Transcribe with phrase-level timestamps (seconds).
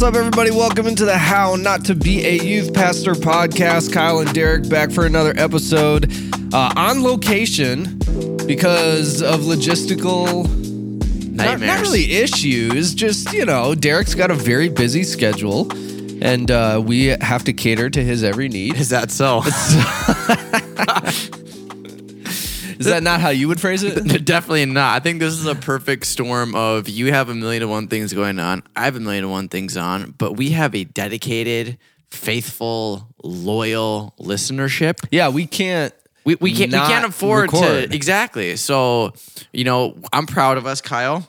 [0.00, 0.50] What's up, everybody?
[0.50, 3.92] Welcome into the How Not to Be a Youth Pastor podcast.
[3.92, 6.10] Kyle and Derek back for another episode
[6.54, 7.98] uh, on location
[8.46, 10.48] because of logistical
[11.34, 11.60] not, Nightmares.
[11.60, 12.94] not really issues.
[12.94, 15.70] Just you know, Derek's got a very busy schedule,
[16.24, 18.76] and uh, we have to cater to his every need.
[18.76, 19.42] Is that so?
[22.80, 23.94] Is that not how you would phrase it?
[24.24, 24.96] Definitely not.
[24.96, 28.14] I think this is a perfect storm of you have a million and one things
[28.14, 28.62] going on.
[28.74, 31.76] I have a million and one things on, but we have a dedicated,
[32.10, 35.06] faithful, loyal listenership.
[35.10, 35.92] Yeah, we can't.
[36.24, 37.90] We, we can't we can't afford record.
[37.90, 38.56] to exactly.
[38.56, 39.12] So
[39.52, 41.28] you know I'm proud of us, Kyle.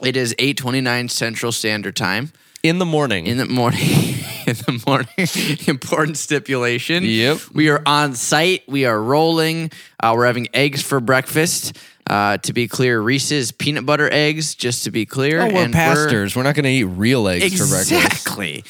[0.00, 2.32] It is 8:29 Central Standard Time
[2.64, 3.26] In the morning.
[3.26, 3.80] in the morning.
[4.46, 7.04] in the morning, important stipulation.
[7.04, 7.40] Yep.
[7.52, 8.62] We are on site.
[8.66, 9.70] We are rolling.
[10.00, 11.76] Uh, we're having eggs for breakfast.
[12.08, 14.54] Uh, to be clear, Reese's peanut butter eggs.
[14.54, 16.34] Just to be clear, oh, we're And pastors.
[16.34, 17.92] We're, not going to eat real eggs for breakfast.
[17.92, 18.64] Exactly.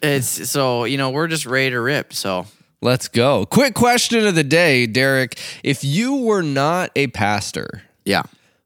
[0.00, 2.12] It's so you know we're just ready to rip.
[2.12, 2.46] So
[2.80, 3.46] Let's go.
[3.46, 5.36] Quick question of the day, Derek.
[5.64, 8.22] If you were not a pastor, yeah,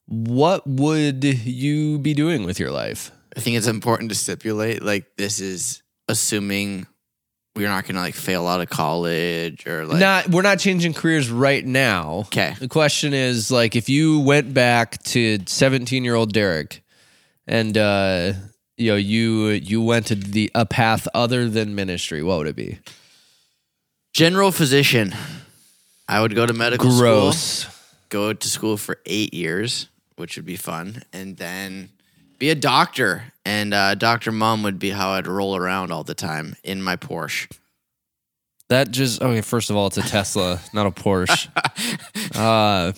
[0.08, 3.10] what would you be doing with your life?
[3.36, 6.86] I think it's important to stipulate like this is assuming
[7.56, 10.94] we're not going to like fail out of college or like not we're not changing
[10.94, 12.24] careers right now.
[12.26, 12.54] Okay.
[12.58, 16.82] The question is like if you went back to 17-year-old Derek
[17.46, 18.32] and uh
[18.76, 22.56] you know you you went to the a path other than ministry, what would it
[22.56, 22.78] be?
[24.14, 25.14] general physician.
[26.08, 27.00] I would go to medical school.
[27.00, 27.66] Gross.
[28.08, 31.90] go to school for eight years, which would be fun, and then
[32.38, 33.24] be a doctor.
[33.46, 36.96] And uh, Doctor Mom would be how I'd roll around all the time in my
[36.96, 37.50] Porsche.
[38.68, 39.42] That just okay.
[39.42, 41.48] First of all, it's a Tesla, not a Porsche.
[42.34, 42.92] Uh,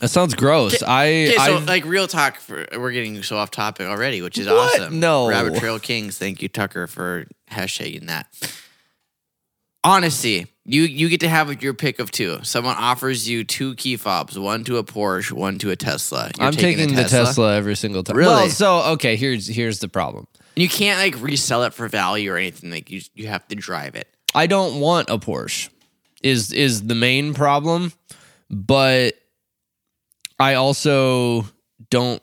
[0.00, 0.82] that sounds gross.
[0.82, 2.36] I, Okay, so I like real talk.
[2.36, 4.80] For, we're getting so off topic already, which is What?
[4.80, 5.00] awesome.
[5.00, 5.28] No.
[5.28, 6.16] Rabbit Trail Kings.
[6.16, 8.26] Thank you, Tucker, for hashtagging that.
[9.82, 12.38] Honesty, you you get to have your pick of two.
[12.42, 16.30] Someone offers you two key fobs, one to a Porsche, one to a Tesla.
[16.38, 18.16] You're I'm taking, the Tesla every single time.
[18.16, 18.30] Really?
[18.30, 20.26] Well, so okay, here's here's the problem.
[20.56, 22.70] You can't like resell it for value or anything.
[22.70, 24.06] Like you you have to drive it.
[24.34, 25.70] I don't want a Porsche.
[26.22, 27.92] Is is the main problem,
[28.50, 29.14] but
[30.38, 31.46] I also
[31.88, 32.22] don't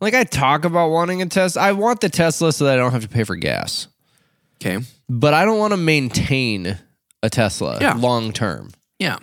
[0.00, 1.62] like I talk about wanting a Tesla.
[1.62, 3.88] I want the Tesla so that I don't have to pay for gas.
[4.56, 4.82] Okay.
[5.08, 6.78] But I don't want to maintain
[7.22, 7.94] a Tesla Yeah.
[7.94, 8.70] long term.
[8.98, 9.18] Yeah.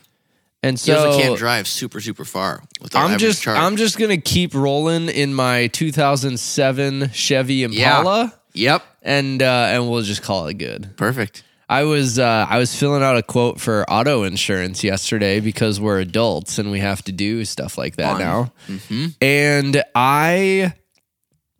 [0.61, 2.63] And You so also can't drive super super far.
[2.81, 3.57] Without I'm just charge.
[3.57, 8.81] I'm just gonna keep rolling in my 2007 Chevy Impala, Yep.
[9.01, 10.95] and uh, and we'll just call it good.
[10.95, 11.43] Perfect.
[11.67, 15.99] I was uh, I was filling out a quote for auto insurance yesterday because we're
[15.99, 18.19] adults and we have to do stuff like that Fun.
[18.21, 18.53] now.
[18.69, 19.05] Mm-hmm.
[19.21, 20.73] And I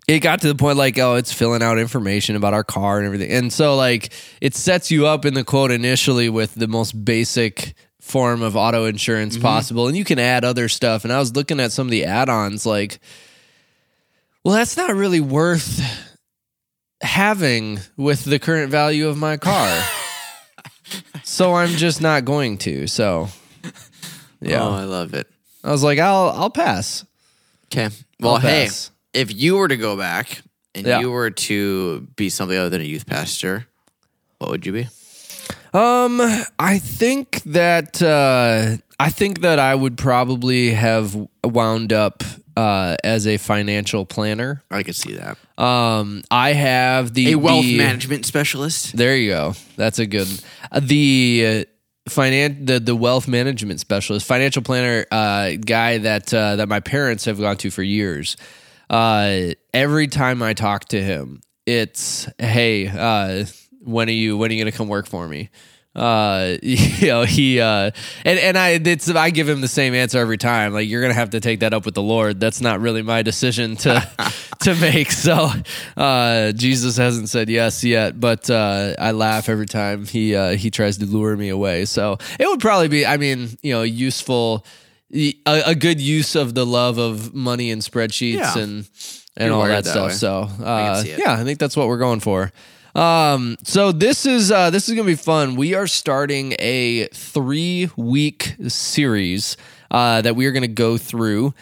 [0.08, 3.06] it got to the point like oh it's filling out information about our car and
[3.06, 3.31] everything.
[3.31, 7.74] And so like it sets you up in the quote initially with the most basic
[8.02, 9.44] form of auto insurance mm-hmm.
[9.44, 12.03] possible and you can add other stuff and I was looking at some of the
[12.03, 13.00] add-ons like
[14.44, 15.81] well that's not really worth
[17.03, 19.84] having with the current value of my car.
[21.24, 22.88] so I'm just not going to.
[22.88, 23.28] So
[23.64, 23.72] oh,
[24.41, 24.64] yeah.
[24.64, 25.28] Oh, I love it.
[25.64, 27.06] I was like, I'll I'll pass.
[27.66, 27.90] Okay.
[28.20, 28.70] Well, hey.
[29.13, 30.41] If you were to go back
[30.75, 31.00] and Yeah.
[31.01, 33.68] you were to be something other than a youth pastor,
[34.40, 34.88] what would you be?
[35.74, 36.22] Um,
[36.59, 42.23] I think that uh, I think that I would probably have wound up
[42.56, 44.62] uh, as a financial planner.
[44.69, 45.38] I could see that.
[45.62, 48.96] Um, I have the A wealth the- management specialist.
[48.96, 49.56] There you go.
[49.75, 50.28] That's a good
[50.72, 51.46] uh, the.
[51.47, 51.63] Uh,
[52.09, 57.23] Finan- the the wealth management specialist, financial planner uh, guy that uh, that my parents
[57.23, 58.35] have gone to for years.
[58.93, 63.45] Uh, every time I talk to him, it's hey, uh,
[63.79, 65.49] when are you when are you gonna come work for me?
[65.95, 67.90] Uh, you know he uh,
[68.23, 70.73] and and I it's I give him the same answer every time.
[70.73, 72.40] Like you're gonna have to take that up with the Lord.
[72.40, 74.07] That's not really my decision to
[74.61, 75.11] to make.
[75.11, 75.49] So
[75.97, 80.69] uh, Jesus hasn't said yes yet, but uh, I laugh every time he uh, he
[80.69, 81.85] tries to lure me away.
[81.85, 84.63] So it would probably be, I mean, you know, useful.
[85.15, 88.57] A, a good use of the love of money and spreadsheets Yeah.
[88.57, 88.89] and
[89.37, 90.49] and You're all wired that that stuff.
[90.59, 90.59] way.
[90.59, 91.19] So uh, see it.
[91.19, 92.51] yeah, I think that's what we're going for.
[92.95, 95.55] Um, so this is uh, this is gonna be fun.
[95.55, 99.57] We are starting a three week series
[99.91, 101.53] uh, that we are gonna go through,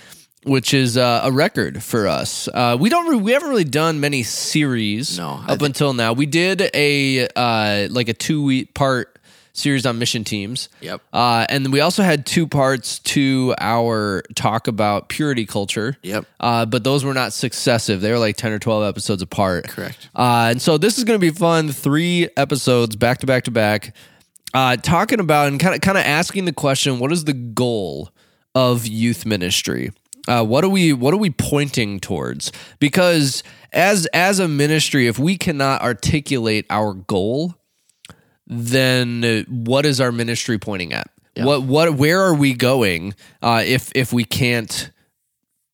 [0.44, 2.50] which is uh, a record for us.
[2.54, 6.12] Uh, we don't re- we haven't really done many series No, I up until now.
[6.14, 9.11] We did a uh, like a two week part
[9.54, 10.70] series on mission teams.
[10.82, 11.02] Yep.
[11.12, 15.98] Uh, and then we also had two parts to our talk about purity culture.
[16.04, 16.26] Yep.
[16.40, 18.02] Uh, but those were not successive.
[18.02, 19.68] They were like 10 or 12 episodes apart.
[19.68, 20.10] Correct.
[20.16, 21.70] Uh, and so this is going to be fun.
[21.70, 23.96] Three episodes back to back to back,
[24.54, 28.12] uh, talking about and kind of kind of asking the question: What is the goal
[28.56, 29.92] of youth ministry?
[30.28, 32.52] Uh, what are we What are we pointing towards?
[32.80, 33.44] Because
[33.74, 37.56] as as a ministry, if we cannot articulate our goal,
[38.52, 41.10] then uh, what is our ministry pointing at?
[41.46, 44.92] What what where are we going uh, if if we can't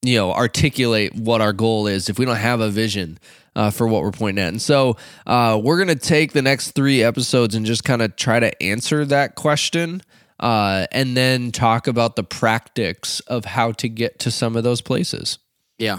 [0.03, 3.17] you know articulate what our goal is if we don't have a vision
[3.55, 4.95] uh, for what we're pointing at and so
[5.25, 9.03] uh, we're gonna take the next three episodes and just kind of try to answer
[9.03, 10.03] that question
[10.39, 14.81] uh, and then talk about the practice of how to get to some of those
[14.81, 15.39] places
[15.79, 15.97] Yeah.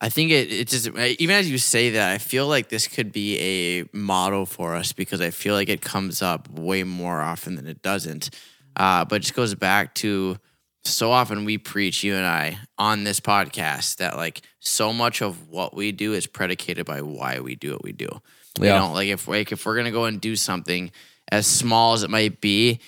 [0.00, 3.12] I think it, it just, even as you say that, I feel like this could
[3.12, 7.56] be a model for us because I feel like it comes up way more often
[7.56, 8.28] than it doesn't.
[8.76, 10.36] Uh, but it just goes back to
[10.84, 15.48] so often we preach, you and I, on this podcast that like so much of
[15.48, 18.08] what we do is predicated by why we do what we do.
[18.58, 18.78] You Yeah.
[18.80, 20.92] know, like if, like if we're going to go and do something
[21.32, 22.80] as small as it might be,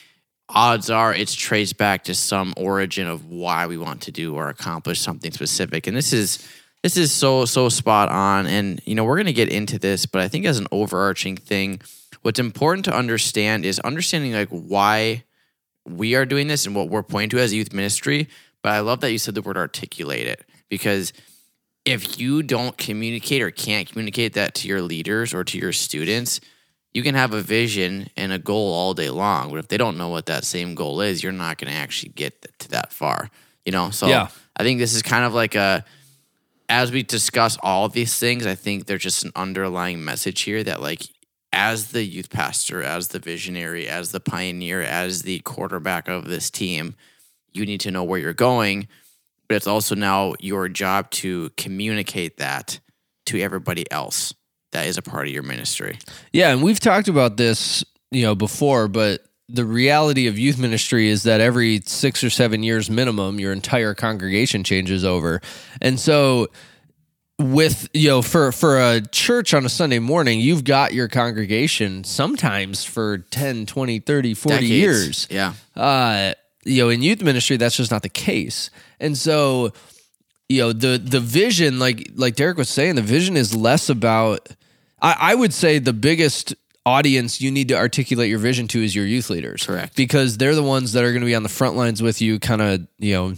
[0.49, 4.49] odds are it's traced back to some origin of why we want to do or
[4.49, 5.87] accomplish something specific.
[5.87, 6.47] And this is
[6.83, 8.47] this is so so spot on.
[8.47, 11.81] And you know, we're gonna get into this, but I think as an overarching thing,
[12.23, 15.25] what's important to understand is understanding like why
[15.87, 18.29] we are doing this and what we're pointing to as a youth ministry.
[18.63, 21.13] But I love that you said the word articulate it because
[21.85, 26.41] if you don't communicate or can't communicate that to your leaders or to your students,
[26.93, 29.97] you can have a vision and a goal all day long, but if they don't
[29.97, 33.31] know what that same goal is, you're not going to actually get to that far.
[33.65, 34.29] You know, so Yeah.
[34.57, 35.85] I think this is kind of like a
[36.69, 40.83] as we discuss all these things, I think there's just an underlying message here that
[40.83, 41.03] like
[41.53, 46.51] as the youth pastor, as the visionary, as the pioneer, as the quarterback of this
[46.51, 46.95] team,
[47.53, 48.87] you need to know where you're going,
[49.49, 52.81] but it's also now your job to communicate that
[53.27, 54.35] to everybody else
[54.73, 55.99] that is a part of your ministry.
[56.33, 61.09] Yeah, and we've talked about this, you know, before, but the reality of youth ministry
[61.09, 65.41] is that every 6 or 7 years minimum your entire congregation changes over.
[65.81, 66.49] And so
[67.39, 72.03] with you know for for a church on a Sunday morning, you've got your congregation
[72.05, 74.71] sometimes for 10, 20, 30, 40 Decades.
[74.71, 75.53] years Yeah.
[75.77, 76.35] uh,
[76.65, 78.71] you know, in youth ministry, that's just not the case.
[79.01, 79.73] And so,
[80.49, 84.49] you know, the the vision, like like Derek was saying, the vision is less about.
[85.01, 86.55] I, I would say the biggest
[86.89, 89.95] audience you need to articulate your vision to is your youth leaders, Correct.
[89.95, 92.39] Because they're the ones that are going to be on the front lines with you,
[92.39, 93.35] kind of you know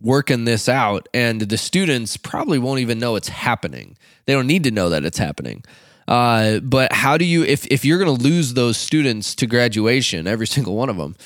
[0.00, 3.96] working this out, and the students probably won't even know it's happening.
[4.26, 5.62] They don't need to know that it's happening.
[6.06, 10.26] Uh, but how do you if if you're going to lose those students to graduation,
[10.26, 11.16] every single one of them?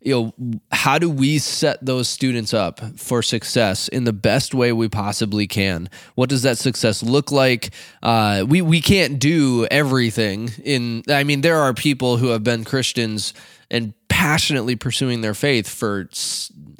[0.00, 4.72] You know how do we set those students up for success in the best way
[4.72, 7.70] we possibly can what does that success look like
[8.02, 12.64] uh, we we can't do everything in i mean there are people who have been
[12.64, 13.34] christians
[13.70, 16.08] and passionately pursuing their faith for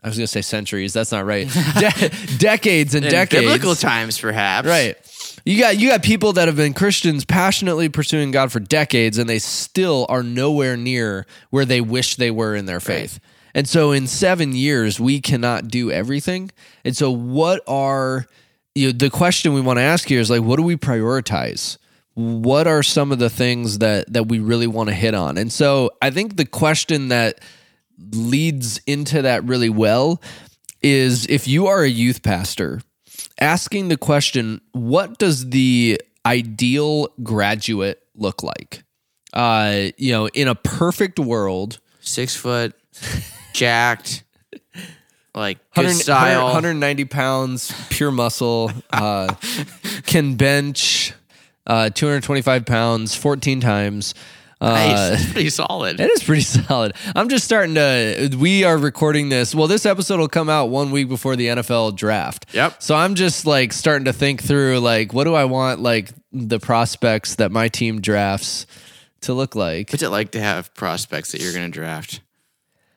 [0.04, 1.48] i was going to say centuries that's not right
[1.78, 4.66] De- decades and In decades biblical times, perhaps.
[4.66, 4.96] Right.
[5.48, 9.26] You got you got people that have been Christians passionately pursuing God for decades and
[9.26, 13.18] they still are nowhere near where they wish they were in their faith.
[13.54, 16.50] And so in 7 years we cannot do everything.
[16.84, 18.26] And so what are
[18.74, 21.78] you know, the question we want to ask here is like what do we prioritize?
[22.12, 25.38] What are some of the things that that we really want to hit on?
[25.38, 27.40] And so I think the question that
[28.12, 30.20] leads into that really well
[30.82, 32.82] is if you are a youth pastor
[33.40, 38.82] asking the question what does the ideal graduate look like?
[39.32, 41.80] Uh you know in a perfect world.
[42.00, 42.74] Six foot,
[43.52, 44.24] jacked,
[45.34, 46.44] like good 100 style.
[46.44, 49.34] 190 pounds pure muscle uh
[50.06, 51.12] can bench
[51.66, 54.14] uh 225 pounds 14 times
[54.60, 55.10] uh, Nice.
[55.20, 56.00] That's pretty solid.
[56.00, 56.94] It is pretty solid.
[57.14, 58.30] I'm just starting to.
[58.38, 59.54] We are recording this.
[59.54, 62.46] Well, this episode will come out one week before the NFL draft.
[62.52, 62.82] Yep.
[62.82, 66.58] So I'm just like starting to think through like what do I want like the
[66.58, 68.66] prospects that my team drafts
[69.22, 69.90] to look like.
[69.90, 72.20] What's it like to have prospects that you're going to draft?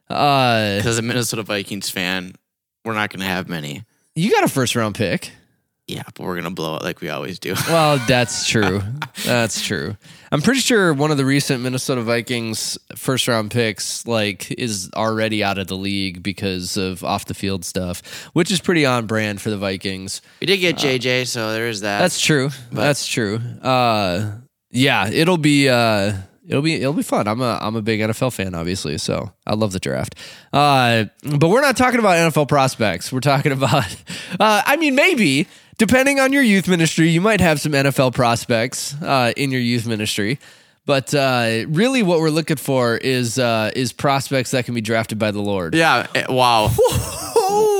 [0.09, 2.33] Uh, As a Minnesota Vikings fan,
[2.83, 3.83] we're not going to have many.
[4.15, 5.31] you got a first round pick.
[5.87, 7.55] Yeah, but we're going to blow it like we always do.
[7.67, 8.81] Well, that's true.
[9.25, 9.97] that's true.
[10.31, 15.43] I'm pretty sure one of the recent Minnesota Vikings first round picks like is already
[15.43, 18.01] out of the league because of off the field stuff,
[18.33, 20.21] which is pretty on brand for the Vikings.
[20.39, 21.99] We did get JJ, so there's that.
[21.99, 22.49] That's true.
[22.71, 23.37] That's true.
[23.61, 24.31] Uh,
[24.71, 26.13] yeah, it'll be uh,
[26.47, 27.27] it'll be it'll be fun.
[27.27, 30.15] I'm a I'm a big NFL fan, obviously, so I love the draft.
[30.53, 31.05] Uh,
[31.37, 33.11] but we're not talking about NFL prospects.
[33.11, 33.83] We're talking about,
[34.39, 35.47] uh, I mean, maybe
[35.81, 39.87] depending on your youth ministry, you might have some NFL prospects uh, in your youth
[39.87, 40.37] ministry.
[40.85, 45.17] But uh, really, what we're looking for is uh, is prospects that can be drafted
[45.17, 45.73] by the Lord.
[45.73, 46.05] Yeah.
[46.13, 46.69] eh, Wow.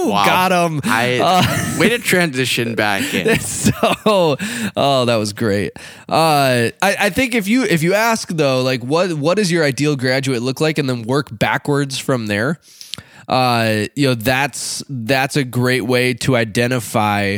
[0.03, 0.25] Wow.
[0.25, 0.81] Got him.
[0.84, 3.39] I way to transition back in.
[3.39, 3.72] so
[4.75, 5.72] oh that was great
[6.10, 9.63] uh I, I think if you if you ask though like what what does your
[9.63, 12.60] ideal graduate look like and then work backwards from there
[13.29, 17.38] uh you know that's that's a great way to identify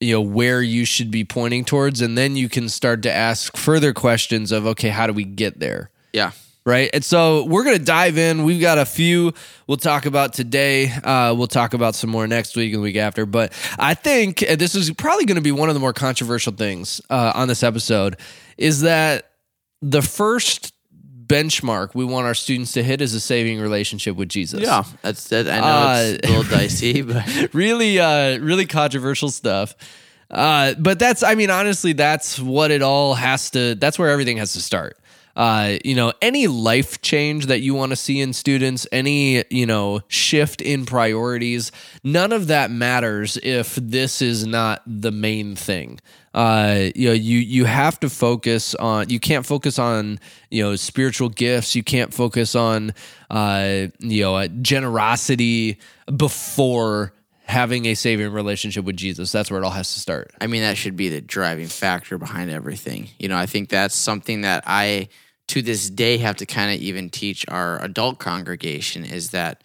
[0.00, 3.56] you know where you should be pointing towards and then you can start to ask
[3.56, 6.30] further questions of okay how do we get there Yeah.
[6.64, 6.90] right?
[6.92, 8.44] And so we're going to dive in.
[8.44, 9.32] We've got a few
[9.66, 10.90] we'll talk about today.
[10.90, 13.24] Uh, we'll talk about some more next week and the week after.
[13.26, 16.52] But I think and this is probably going to be one of the more controversial
[16.52, 18.18] things uh, on this episode
[18.56, 19.30] is that
[19.82, 20.72] the first
[21.28, 24.60] benchmark we want our students to hit is a saving relationship with Jesus.
[24.60, 24.84] Yeah.
[25.02, 25.48] That's that.
[25.48, 29.74] I know it's a little dicey, but really uh really controversial stuff
[30.30, 34.36] uh but that's i mean honestly that's what it all has to that's where everything
[34.36, 34.98] has to start
[35.38, 39.64] uh you know any life change that you want to see in students any you
[39.64, 41.72] know shift in priorities
[42.04, 45.98] none of that matters if this is not the main thing.
[46.34, 50.18] Uh you know you you have to focus on you can't focus on
[50.50, 51.74] you know spiritual gifts.
[51.74, 52.92] You can't focus on
[53.30, 55.78] uh you know uh, generosity
[56.14, 57.14] before
[57.48, 59.32] having a saving relationship with Jesus.
[59.32, 60.30] That's where it all has to start.
[60.38, 63.08] I mean, that should be the driving factor behind everything.
[63.18, 65.08] You know, I think that's something that I,
[65.48, 69.62] to this day, have to kind of even teach our adult congregation is that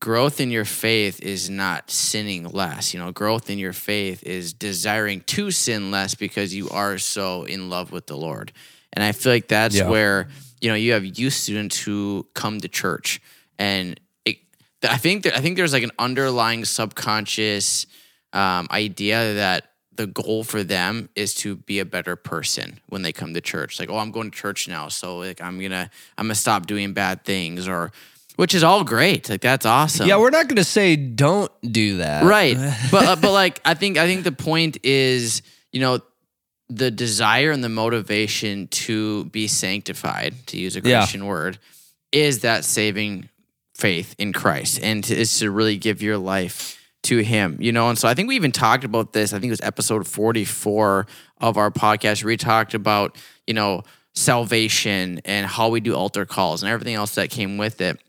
[0.00, 2.92] growth in your faith is not sinning less.
[2.92, 7.44] You know, growth in your faith is desiring to sin less because you are so
[7.44, 8.52] in love with the Lord.
[8.92, 9.88] And I feel like that's Yeah.
[9.88, 10.28] where,
[10.60, 13.20] you know, you have youth students who come to church
[13.58, 14.36] and it,
[14.82, 17.86] I think that, I think there's like an underlying subconscious
[18.32, 23.12] um, idea that the goal for them is to be a better person when they
[23.12, 23.78] come to church.
[23.80, 26.92] Like, oh, I'm going to church now, so like I'm gonna I'm gonna stop doing
[26.92, 27.92] bad things, or
[28.36, 29.28] which is all great.
[29.30, 30.06] Like that's awesome.
[30.06, 32.56] yeah we're not going to say don't do that right.
[32.90, 36.00] but uh, but like I think I think the point is you know
[36.68, 40.98] the desire and the motivation to be sanctified, to use a Yeah.
[41.00, 41.58] Christian word,
[42.12, 43.28] is that saving
[43.76, 47.56] faith in Christ, and to, is to really give your life to Him.
[47.60, 49.32] You know, and so I think we even talked about this.
[49.32, 51.06] I think it was episode forty-four
[51.40, 52.24] of our podcast.
[52.24, 53.82] We talked about you know
[54.14, 58.00] salvation and how we do altar calls and everything else that came with it.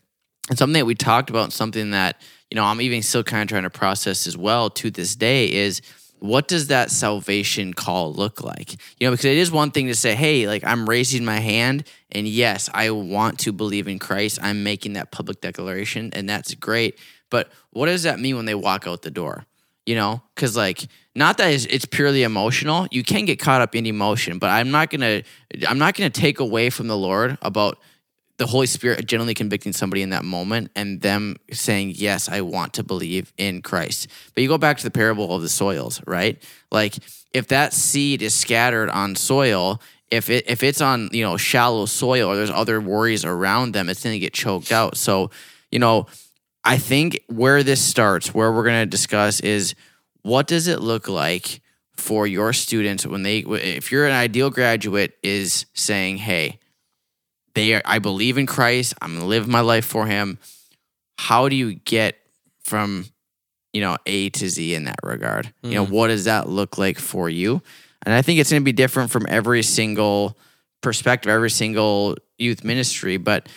[0.48, 3.48] And something that we talked about, something that you know I'm even still kind of
[3.48, 5.82] trying to process as well to this day is
[6.20, 8.72] what does that salvation call look like?
[8.98, 11.84] You know, because it is one thing to say, hey, like I'm raising my hand
[12.10, 14.38] and yes, I want to believe in Christ.
[14.42, 16.98] I'm making that public declaration and that's great.
[17.30, 19.44] But what does that mean when they walk out the door?
[19.86, 22.86] You know, because like not that it's, purely emotional.
[22.90, 25.22] You can get caught up in emotion, but I'm not gonna
[25.66, 27.78] I'm not gonna take away from the Lord about
[28.38, 32.74] the Holy Spirit generally convicting somebody in that moment and them saying, Yes, I want
[32.74, 34.06] to believe in Christ.
[34.34, 36.40] But you go back to the parable of the soils, right?
[36.70, 36.94] Like
[37.34, 39.80] if that seed is scattered on soil,
[40.10, 43.88] if it if it's on, you know, shallow soil or there's other worries around them,
[43.88, 44.96] it's gonna get choked out.
[44.96, 45.30] So,
[45.72, 46.06] you know,
[46.68, 49.74] I think where this starts, where we're gonna discuss is
[50.20, 51.62] what does it look like
[51.96, 56.58] for your students when they if you're an ideal graduate is saying, Hey,
[57.54, 58.92] they are, I believe in Christ.
[59.00, 60.38] I'm gonna live my life for Him.
[61.16, 62.18] How do you get
[62.60, 63.06] from
[63.72, 65.50] you know A to Z in that regard?
[65.62, 65.94] You know, mm-hmm.
[65.94, 67.62] what does that look like for you?
[68.04, 70.36] And I think it's gonna be different from every single
[70.82, 73.48] perspective, every single youth ministry, but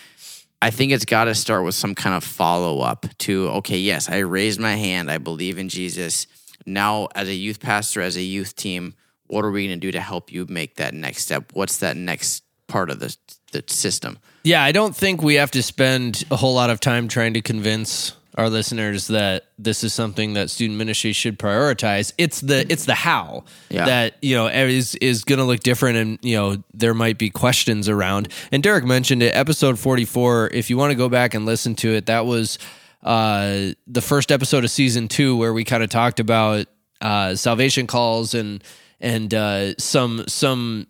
[0.62, 4.08] I think it's got to start with some kind of follow up to okay, yes,
[4.08, 6.28] I raised my hand, I believe in Jesus.
[6.64, 8.94] Now, as a youth pastor, as a youth team,
[9.26, 11.50] what are we going to do to help you make that next step?
[11.52, 13.16] What's that next part of the
[13.50, 14.20] the system?
[14.44, 17.42] Yeah, I don't think we have to spend a whole lot of time trying to
[17.42, 22.12] convince our listeners that this is something that student ministry should prioritize.
[22.16, 23.84] It's the it's the how Yeah.
[23.86, 27.28] that you know is is going to look different, and you know there might be
[27.30, 28.28] questions around.
[28.50, 30.48] And Derek mentioned it, episode forty four.
[30.52, 32.58] If you want to go back and listen to it, that was
[33.02, 36.66] uh, the first episode of season two where we kind of talked about
[37.00, 38.62] uh, salvation calls and
[39.00, 40.86] and uh, some some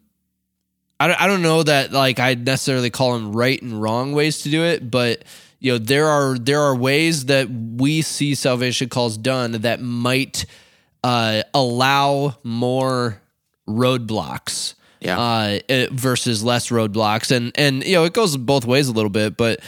[1.01, 4.43] I don't, I don't know that like I'd necessarily call them right and wrong ways
[4.43, 5.25] to do it, but
[5.63, 10.45] you know there are there are ways that we see salvation calls done that might
[11.05, 13.21] uh, allow more
[13.69, 15.19] roadblocks Yeah.
[15.19, 19.11] uh, eh, versus less roadblocks, and and you know it goes both ways a little
[19.11, 19.61] bit, but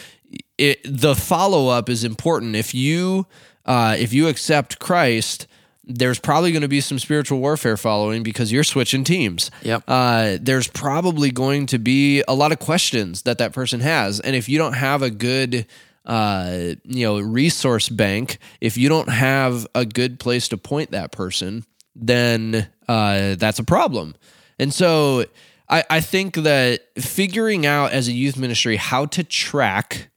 [0.58, 2.56] it, the follow up is important.
[2.56, 3.26] If you
[3.64, 5.46] uh, if you accept Christ,
[5.86, 9.50] there's probably going to be some spiritual warfare following because you're switching teams.
[9.62, 9.84] Yep.
[9.86, 14.34] Uh, there's probably going to be a lot of questions that that person has, and
[14.34, 15.66] if you don't have a good
[16.06, 21.12] uh, you know resource bank, if you don't have a good place to point that
[21.12, 21.64] person,
[21.94, 24.14] then uh, that's a problem.
[24.58, 25.24] And so
[25.68, 30.10] I, I think that figuring out as a youth ministry how to track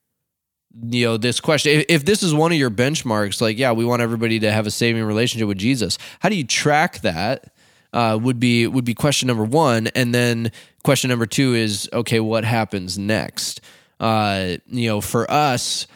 [0.84, 1.80] you know this question.
[1.80, 4.68] If, if this is one of your benchmarks like yeah we want everybody to have
[4.68, 7.52] a saving relationship with jesus how do you track that
[7.94, 9.88] uh, would be would be question number one.
[9.96, 10.52] And then
[10.84, 13.62] question number two is okay what happens next?
[14.00, 15.88] Uh, you know for us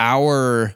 [0.00, 0.74] our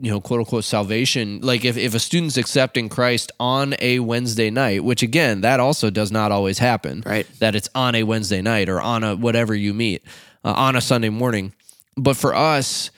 [0.00, 4.48] you know quote unquote salvation like if, if a student's accepting christ on a wednesday
[4.48, 7.26] night which again that also does not always happen Right.
[7.40, 10.04] that it's on a wednesday night or on a whatever you meet
[10.44, 11.52] uh, on a sunday morning.
[11.96, 12.90] But for us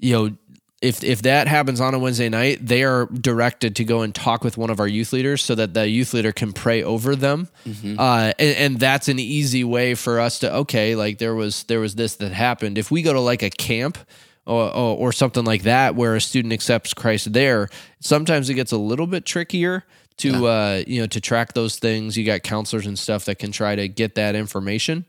[0.00, 0.36] you know
[0.80, 4.42] if if that happens on a Wednesday night, they are directed to go and talk
[4.42, 7.48] with one of our youth leaders so that the youth leader can pray over them,
[7.98, 11.80] uh, and, and that's an easy way for us to okay, like there was there
[11.80, 12.78] was this that happened.
[12.78, 13.98] If we go to like a camp
[14.46, 17.68] or, or, or something like that where a student accepts Christ there,
[18.00, 19.84] sometimes it gets a little bit trickier
[20.16, 22.16] to uh, you know to track those things.
[22.16, 25.04] You got counselors and stuff that can try to get that information.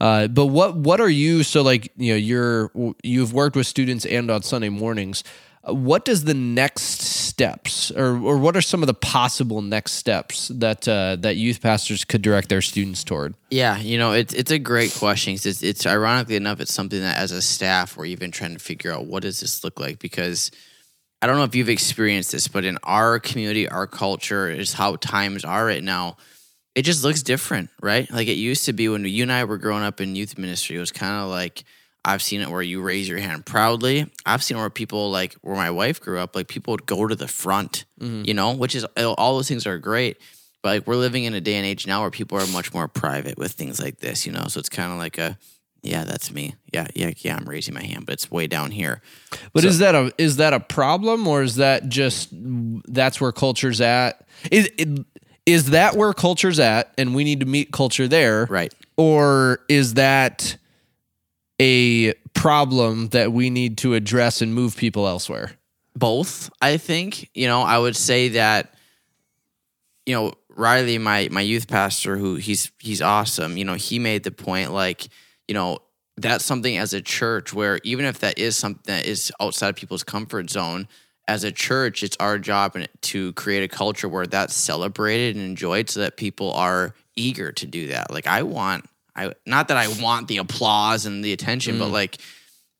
[0.00, 2.70] Uh, but what what are you so like you know you're
[3.02, 5.22] you've worked with students and on Sunday mornings.
[5.62, 10.48] What does the next steps, or or what are some of the possible next steps
[10.48, 13.34] that uh, that youth pastors could direct their students toward?
[13.50, 15.34] Yeah, you know, it's it's a great question.
[15.34, 18.90] It's, it's ironically enough, it's something that as a staff we're even trying to figure
[18.90, 20.50] out what does this look like because
[21.22, 24.96] I don't know if you've experienced this, but in our community, our culture is how
[24.96, 26.16] times are right now.
[26.74, 28.10] It just looks different, right?
[28.10, 30.76] Like it used to be when you and I were growing up in youth ministry.
[30.76, 31.64] It was kind of like
[32.04, 34.10] I've seen it where you raise your hand proudly.
[34.24, 37.14] I've seen where people like where my wife grew up, like people would go to
[37.14, 38.24] the front, mm-hmm.
[38.24, 40.18] you know, which is all those things are great.
[40.62, 42.88] But like we're living in a day and age now where people are much more
[42.88, 44.44] private with things like this, you know.
[44.48, 45.38] So it's kind of like a,
[45.82, 46.54] yeah, that's me.
[46.72, 47.36] Yeah, yeah, yeah.
[47.36, 49.00] I'm raising my hand, but it's way down here.
[49.52, 53.80] But is that a is that a problem or is that just that's where culture's
[53.80, 54.26] at?
[54.50, 55.06] Is it,
[55.46, 58.46] is that where culture's at and we need to meet culture there?
[58.46, 58.72] Right.
[58.96, 60.56] Or is that
[61.60, 65.52] a problem that we need to address and move people elsewhere?
[65.96, 68.74] both i think you know i would say that
[70.06, 74.22] you know riley my my youth pastor who he's he's awesome you know he made
[74.22, 75.08] the point like
[75.48, 75.78] you know
[76.16, 79.76] that's something as a church where even if that is something that is outside of
[79.76, 80.86] people's comfort zone
[81.30, 85.88] as a church it's our job to create a culture where that's celebrated and enjoyed
[85.88, 89.86] so that people are eager to do that like i want i not that i
[90.02, 92.16] want the applause and the attention but like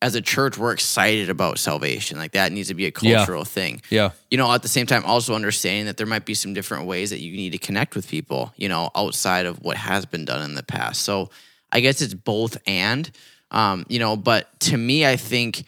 [0.03, 2.17] as a church, we're excited about salvation.
[2.17, 3.17] Like that needs to be a Yeah.
[3.17, 3.83] cultural thing.
[3.91, 4.09] Yeah.
[4.31, 7.11] You know, at the same time, also understanding that there might be some different ways
[7.11, 10.41] that you need to connect with people, you know, outside of what has been done
[10.41, 11.03] in the past.
[11.03, 11.29] So
[11.71, 13.11] I guess it's both and,
[13.51, 15.65] um, you know, but to me, I think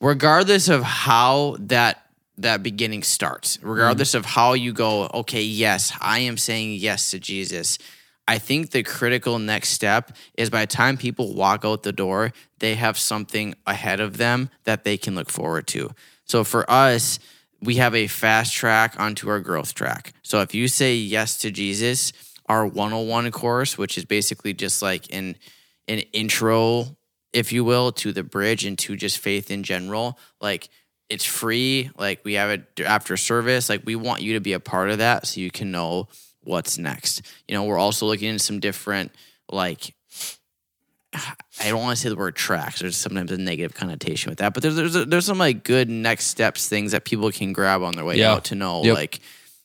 [0.00, 2.06] regardless of how that
[2.38, 3.68] that beginning starts, mm-hmm.
[3.68, 7.78] regardless of how you go, okay, yes, I am saying yes to Jesus.
[8.26, 12.32] I think the critical next step is by the time people walk out the door,
[12.60, 15.90] they have something ahead of them that they can look forward to.
[16.24, 17.18] So for us,
[17.60, 20.12] we have a fast track onto our growth track.
[20.22, 22.12] So if you say yes to Jesus,
[22.46, 25.36] our 101 course, which is basically just like an
[25.88, 26.96] an intro,
[27.32, 30.68] if you will, to the bridge and to just faith in general, like
[31.08, 31.90] it's free.
[31.98, 33.68] Like we have it after service.
[33.68, 36.08] Like we want you to be a part of that so you can know
[36.42, 37.22] what's next.
[37.48, 39.12] You know, we're also looking into some different
[39.50, 39.94] like
[41.12, 42.80] I don't want to say the word tracks.
[42.80, 46.26] There's sometimes a negative connotation with that, but there's there's there's some like good next
[46.26, 48.32] steps things that people can grab on their way Yeah.
[48.34, 48.94] out to know Yep.
[48.94, 49.20] like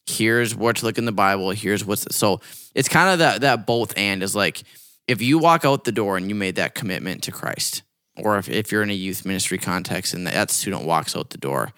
[0.08, 1.52] here's what to look in the Bible.
[1.52, 2.42] Here's what's so
[2.74, 4.64] it's kind of that that both and is like
[5.08, 7.84] if you walk out the door and you made that commitment to Christ,
[8.18, 11.38] or if, if you're in a youth ministry context and that student walks out the
[11.38, 11.72] door,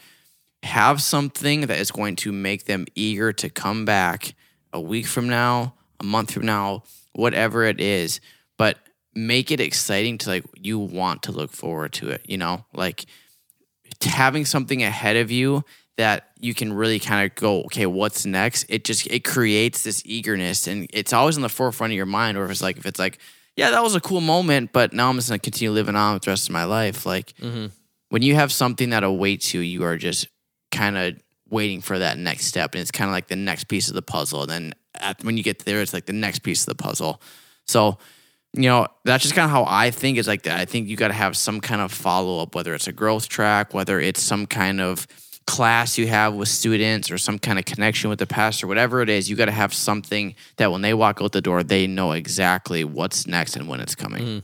[0.63, 4.33] have something that is going to make them eager to come back
[4.73, 8.19] a week from now, a month from now, whatever it is,
[8.57, 8.77] but
[9.15, 12.65] make it exciting to like you want to look forward to it, you know?
[12.73, 13.05] Like
[14.03, 15.63] having something ahead of you
[15.97, 18.65] that you can really kind of go, okay, what's next?
[18.69, 22.37] It just it creates this eagerness and it's always in the forefront of your mind.
[22.37, 23.17] Or if it's like if it's like,
[23.55, 26.23] yeah, that was a cool moment, but now I'm just gonna continue living on with
[26.23, 27.05] the rest of my life.
[27.05, 27.67] Like mm-hmm.
[28.09, 30.27] when you have something that awaits you, you are just
[30.71, 31.15] kind of
[31.49, 34.01] waiting for that next step, and it's kind of like the next piece of the
[34.03, 34.43] puzzle.
[34.43, 37.21] And then at, when you get there, it's like the next piece of the puzzle.
[37.65, 37.97] So,
[38.53, 40.59] you know, that's just kind of how I think is like that.
[40.59, 43.27] I think you got to have some kind of follow up, whether it's a growth
[43.29, 45.07] track, whether it's some kind of
[45.47, 49.09] class you have with students or some kind of connection with the pastor, whatever it
[49.09, 52.11] is, you got to have something that when they walk out the door, they know
[52.11, 54.43] exactly what's next and when it's coming.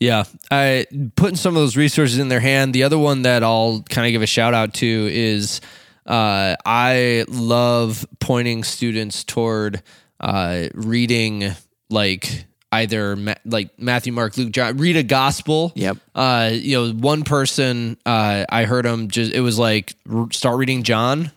[0.00, 0.86] Yeah, I
[1.16, 2.74] putting some of those resources in their hand.
[2.74, 5.60] The other one that I'll kind of give a shout out to is
[6.06, 9.82] uh, I love pointing students toward
[10.20, 11.52] uh, reading
[11.90, 12.46] like
[12.80, 14.76] either Ma- like Matthew, Mark, Luke, John.
[14.76, 15.72] Read a gospel.
[15.74, 15.98] Yep.
[16.14, 20.58] Uh, you know, one person uh, I heard him just it was like r- start
[20.58, 21.32] reading John,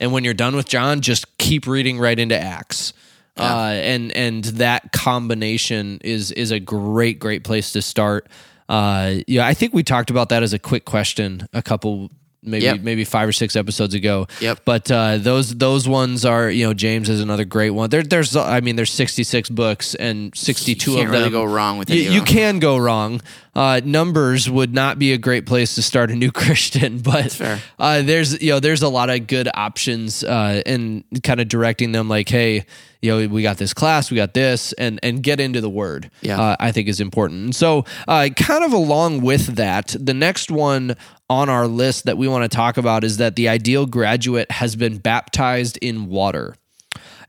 [0.00, 2.92] and when you're done with John, just keep reading right into Acts.
[3.36, 8.28] Uh, and and that combination is is a great great place to start.
[8.68, 12.10] Uh, yeah, I think we talked about that as a quick question a couple
[12.42, 12.80] maybe Yep.
[12.80, 14.26] maybe five or six episodes ago.
[14.40, 14.60] Yep.
[14.64, 17.90] But uh, those those ones are you know James is another great one.
[17.90, 21.44] There there's I mean there's 66 books and 62 You can't of really them go
[21.44, 23.20] wrong with you, you can go wrong.
[23.54, 27.38] Uh, numbers would not be a great place to start a new Christian, but
[27.78, 31.92] uh, there's you know there's a lot of good options uh, and kind of directing
[31.92, 32.64] them like, hey,
[33.02, 36.10] you know, we got this class, we got this, and and get into the Word.
[36.22, 36.40] Yeah.
[36.40, 37.44] uh, I think is important.
[37.44, 40.96] And so, uh, kind of along with that, the next one
[41.28, 44.76] on our list that we want to talk about is that the ideal graduate has
[44.76, 46.54] been baptized in water.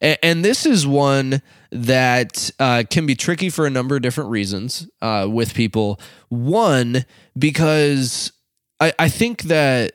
[0.03, 4.29] A- And this is one that uh, can be tricky for a number of different
[4.29, 5.99] reasons uh, with people.
[6.29, 7.05] One,
[7.37, 8.31] because
[8.79, 9.93] I, I think that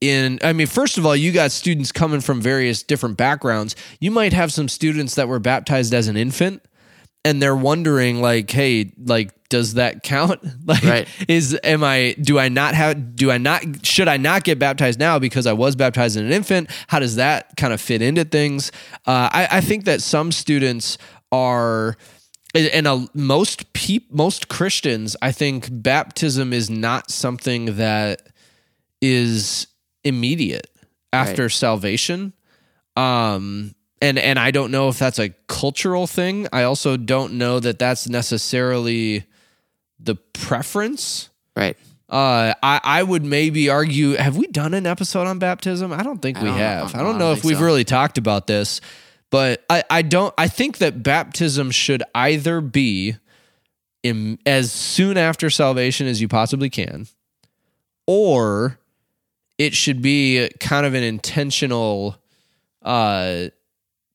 [0.00, 3.74] in, I mean, first of all, you got students coming from various different backgrounds.
[3.98, 6.62] You might have some students that were baptized as an infant
[7.24, 10.40] and they're wondering like hey like does that count?
[10.66, 11.08] Like Right.
[11.28, 14.98] is am i do i not have do i not should i not get baptized
[14.98, 16.70] now because i was baptized as an infant?
[16.88, 18.72] How does that kind of fit into things?
[19.06, 20.98] Uh, I, I think that some students
[21.30, 21.96] are
[22.54, 28.22] and uh, most peop, most christians i think baptism is not something that
[29.02, 29.66] is
[30.04, 30.68] immediate
[31.12, 32.32] after salvation.
[32.96, 36.46] Um and and I don't know if that's a cultural thing.
[36.52, 39.24] I also don't know that that's necessarily
[39.98, 41.30] the preference.
[41.54, 41.76] Right.
[42.08, 44.14] Uh, I I would maybe argue.
[44.16, 45.92] Have we done an episode on baptism?
[45.92, 46.94] I don't think we don't- have.
[46.94, 47.64] I I don't don't know if we've so.
[47.64, 48.80] really talked about this,
[49.30, 50.32] but I I don't.
[50.38, 53.16] I think that baptism should either be
[54.04, 57.08] in, as soon after salvation as you possibly can,
[58.06, 58.78] or
[59.58, 62.16] it should be kind of an intentional
[62.82, 63.46] uh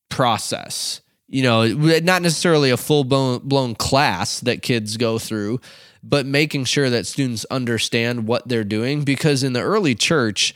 [0.07, 1.00] process.
[1.31, 5.61] You know, not necessarily a full blown, blown class that kids go through,
[6.03, 9.03] but making sure that students understand what they're doing.
[9.03, 10.53] Because in the early church,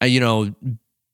[0.00, 0.54] uh, you know,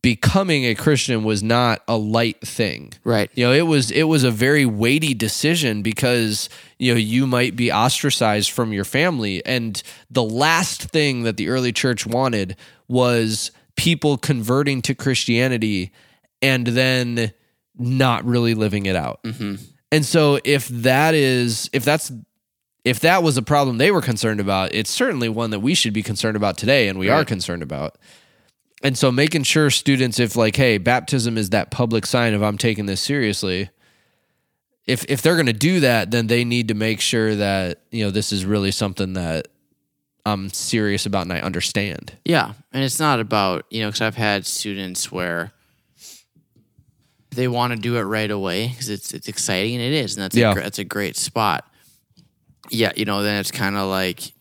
[0.02, 2.92] becoming a Christian was not a light thing.
[3.02, 3.28] Right.
[3.34, 7.56] You know, it was it was a very weighty decision because you know you might
[7.56, 13.50] be ostracized from your family, and the last thing that the early church wanted was
[13.74, 15.92] people converting to Christianity
[16.40, 17.32] and then
[17.78, 19.22] not really living it out.
[19.22, 19.56] Mm-hmm.
[19.92, 22.12] And so if that is if that's
[22.84, 25.92] if that was a problem they were concerned about, it's certainly one that we should
[25.92, 27.96] be concerned about today and we are concerned about.
[28.82, 32.58] And so making sure students if like hey, baptism is that public sign of I'm
[32.58, 33.70] taking this seriously.
[34.86, 38.04] If if they're going to do that, then they need to make sure that, you
[38.04, 39.48] know, this is really something that
[40.26, 42.12] I'm serious about and I understand.
[42.24, 45.52] Yeah, and it's not about you know because I've had students where
[47.36, 50.24] they want to do it right away because it's it's exciting and it is, and
[50.24, 50.52] that's Yeah.
[50.52, 51.70] a, that's a great spot.
[52.70, 54.32] Yeah, you know, then it's kind of like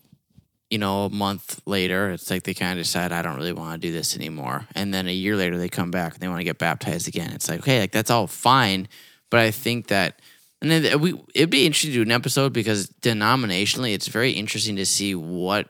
[0.70, 3.80] you know a month later, it's like they kind of decide I don't really want
[3.80, 6.40] to do this anymore, and then a year later they come back and they want
[6.40, 7.30] to get baptized again.
[7.32, 8.88] It's like okay, like that's all fine,
[9.30, 10.20] but I think that.
[10.62, 14.76] And then we it'd be interesting to do an episode because denominationally, it's very interesting
[14.76, 15.68] to see what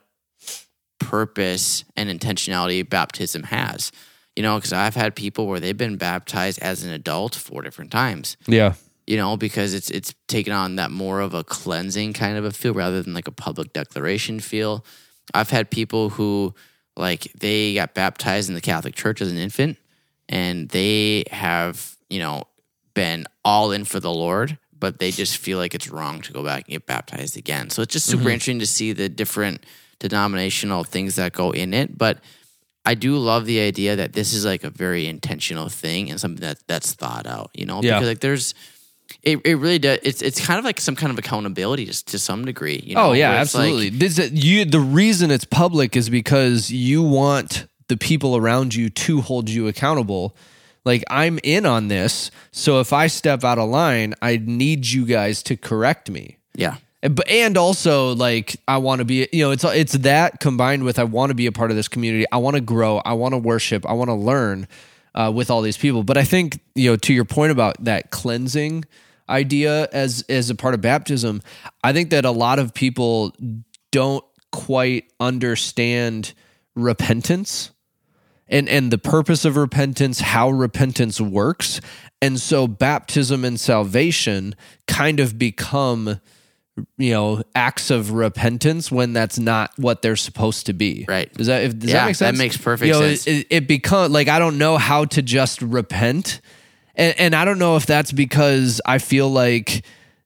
[0.99, 3.93] purpose and intentionality baptism has.
[4.37, 7.90] You know, because I've had people where they've been baptized as an adult four different
[7.90, 8.37] times.
[8.46, 8.75] Yeah.
[9.07, 12.51] You know, because it's it's taken on that more of a cleansing kind of a
[12.51, 14.85] feel rather than like a public declaration feel.
[15.33, 16.55] I've had people who
[16.96, 19.79] like they got baptized in the Catholic Church as an infant,
[20.29, 22.44] and they have you know
[22.94, 26.42] been all in for the Lord, but they just feel like it's wrong to go
[26.42, 27.70] back and get baptized again.
[27.70, 28.31] So it's just super mm-hmm.
[28.31, 29.64] interesting to see the different
[29.99, 31.96] denominational things that go in it.
[31.96, 32.18] But
[32.87, 36.40] I do love the idea that this is like a very intentional thing and something
[36.40, 37.51] that that's thought out.
[37.53, 37.94] You know, Yeah.
[37.96, 38.55] because like there's.
[39.22, 40.01] It, it really does.
[40.03, 42.83] It's it's kind of like some kind of accountability to, to some degree.
[42.85, 43.90] You oh, know, Oh yeah, it's like- absolutely.
[43.90, 49.20] this, you the reason it's public is because you want the people around you to
[49.20, 50.37] hold you accountable.
[50.85, 52.33] Like I'm in on this.
[52.51, 56.38] So if I step out of line, I need you guys to correct me.
[56.57, 56.77] Yeah.
[57.02, 61.04] And, also like I want to be you know it's it's that combined with I
[61.04, 62.24] want to be a part of this community.
[62.32, 62.98] I want to grow.
[62.98, 63.88] I want to worship.
[63.88, 64.66] I want to learn
[65.14, 66.02] uh, with all these people.
[66.02, 68.85] But I think you know to your point about that cleansing
[69.28, 71.42] idea as as a part of baptism,
[71.85, 73.35] I think that a lot of people
[73.90, 76.32] don't quite understand
[76.74, 77.70] repentance
[78.48, 81.80] and and the purpose of repentance, how repentance works.
[82.22, 84.54] And so baptism and salvation
[84.87, 86.20] kind of become
[86.99, 91.33] you know acts of repentance when that's not what they're supposed to be Right.
[91.35, 93.27] does that if, does Yeah, that make sense that makes perfect you know, sense.
[93.27, 96.41] it, it become like i don't know how to just repent
[96.95, 99.85] and, and i don't know if that's because i feel like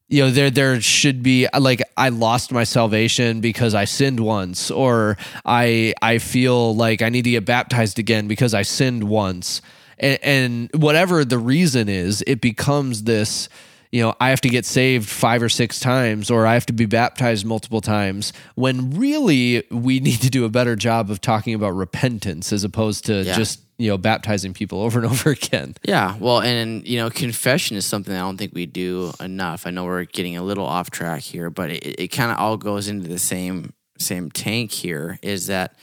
[0.08, 4.70] you know there there should be like i lost my salvation because i sinned once
[4.72, 9.62] or i i feel like i need to get baptized again because i sinned once
[10.00, 13.48] and, and whatever the reason is it becomes this
[13.92, 16.72] you know, I have to get saved five or six times or I have to
[16.72, 21.54] be baptized multiple times when really we need to do a better job of talking
[21.54, 23.34] about repentance as opposed to Yeah.
[23.36, 25.74] just, you know, baptizing people over and over again.
[25.84, 29.66] Yeah, well, and you know, confession is something I don't think we do enough.
[29.66, 32.56] I know we're getting a little off track here, but it, it kind of all
[32.56, 35.18] goes into the same same tank here.
[35.22, 35.74] Is that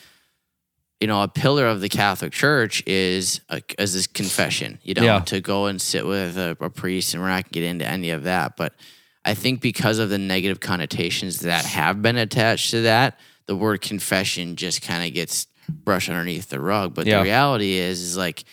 [1.00, 4.80] you know a pillar of the Catholic Church is a, is this confession.
[4.84, 5.20] You know, Yeah.
[5.22, 7.86] to go and sit with a, a priest, and we're not going to get into
[7.86, 8.74] any of that, but
[9.26, 13.82] I think because of the negative connotations that have been attached to that, the word
[13.82, 16.94] confession just kind of gets brushed underneath the rug.
[16.94, 17.18] But Yeah.
[17.18, 18.44] the reality is, is like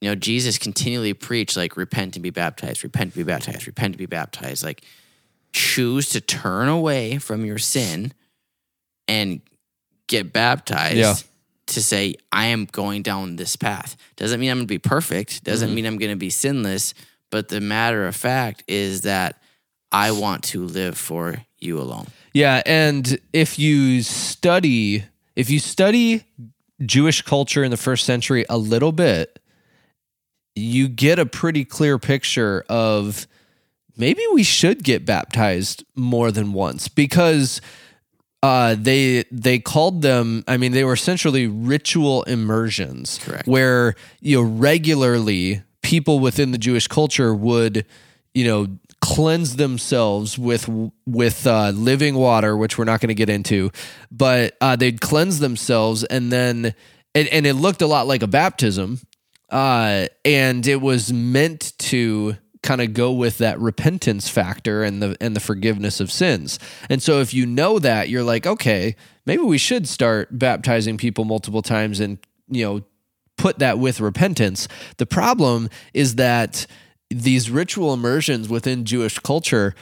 [0.00, 3.92] you know, Jesus continually preached like repent and be baptized, repent and be baptized, repent
[3.92, 4.62] and be baptized.
[4.62, 4.82] Like
[5.52, 8.12] choose to turn away from your sin
[9.08, 9.40] and
[10.08, 11.14] get baptized Yeah.
[11.68, 13.96] To say, I am going down this path.
[14.16, 15.74] Doesn't mean I'm gonna be perfect, doesn't Mm-hmm.
[15.74, 16.94] mean I'm gonna be sinless,
[17.30, 19.40] but the matter of fact is that
[19.92, 22.06] I want to live for you alone.
[22.32, 25.04] Yeah, and if you study
[25.36, 26.24] if you study
[26.84, 29.38] Jewish culture in the first century a little bit,
[30.54, 33.26] you get a pretty clear picture of
[33.96, 37.60] maybe we should get baptized more than once because
[38.44, 40.44] uh, they they called them.
[40.46, 43.48] I mean, they were essentially ritual immersions, Correct.
[43.48, 47.86] where you know regularly people within the Jewish culture would
[48.34, 48.66] you know
[49.00, 50.68] cleanse themselves with
[51.06, 53.70] with uh, living water, which we're not going to get into,
[54.12, 56.74] but uh, they'd cleanse themselves and then
[57.14, 59.00] and, and it looked a lot like a baptism,
[59.48, 65.16] uh, and it was meant to kind of go with that repentance factor and the
[65.20, 66.58] and the forgiveness of sins.
[66.90, 68.96] And so if you know that, you're like, okay,
[69.26, 72.80] maybe we should start baptizing people multiple times and you know
[73.36, 74.66] put that with repentance.
[74.96, 76.66] The problem is that
[77.10, 79.74] these ritual immersions within Jewish culture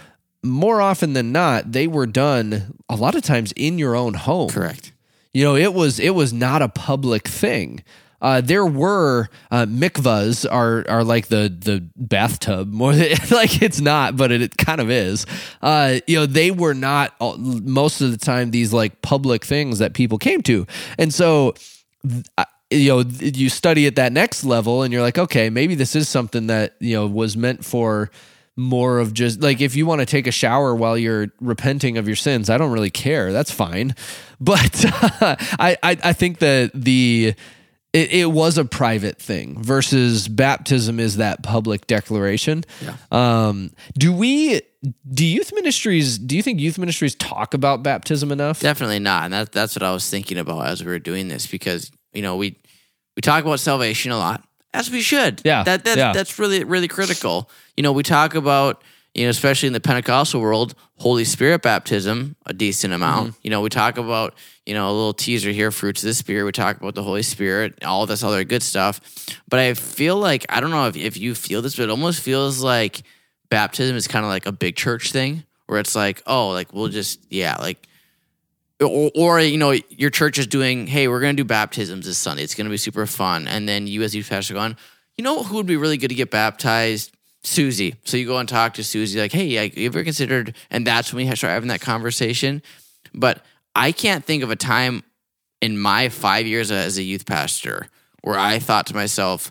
[0.43, 4.51] more often than not they were done a lot of times in your own home.
[4.51, 4.93] Correct.
[5.33, 7.83] You know, it was it was not a public thing.
[8.23, 13.81] Uh, there were uh, mikvahs are are like the the bathtub more than, like it's
[13.81, 15.27] not, but it, it kind of is.
[15.61, 19.93] Uh, you know, they were not most of the time these like public things that
[19.93, 20.67] people came to,
[20.99, 21.55] and so
[22.71, 26.09] you know you study at that next level, and you're like, okay, maybe this is
[26.09, 28.09] something that you know was meant for
[28.55, 32.07] more of just like if you want to take a shower while you're repenting of
[32.07, 33.33] your sins i don't really care.
[33.33, 33.95] That's fine.
[34.43, 37.35] But I, I i think that the
[37.93, 42.97] it, it was a private thing versus baptism is that public declaration Yeah.
[43.11, 44.63] um do we
[45.13, 49.25] do youth ministries do you think youth ministries talk about baptism enough Definitely not.
[49.25, 52.23] And that, that's what I was thinking about as we were doing this because, you
[52.23, 52.57] know, we
[53.17, 55.43] we talk about salvation a lot, as we should.
[55.45, 56.13] Yeah, That, that yeah.
[56.15, 57.51] That's really, really critical.
[57.77, 58.83] You know, we talk about,
[59.15, 63.33] you know, especially in the Pentecostal world, Holy Spirit baptism, a decent amount.
[63.33, 63.41] Mm-hmm.
[63.43, 66.45] You know, we talk about, you know, a little teaser here, fruits of the Spirit.
[66.45, 69.01] We talk about the Holy Spirit, all this other good stuff.
[69.49, 72.23] But I feel like, I don't know if, if you feel this, but it almost
[72.23, 73.03] feels like
[73.51, 76.89] baptism is kind of like a big church thing where it's like, oh, like we'll
[76.89, 77.87] just, yeah, like,
[78.81, 82.19] or, or you know your church is doing hey we're going to do baptisms this
[82.19, 84.77] sunday it's going to be super fun and then you as youth pastor going
[85.17, 87.97] you know who would be really good to get baptized susie.
[88.05, 91.13] So you go and talk to susie like hey like, you ever considered and that's
[91.13, 92.63] when we start having that conversation.
[93.15, 95.03] But i can't think of a time
[95.61, 97.89] in my five years as a youth pastor
[98.23, 99.51] where i thought to myself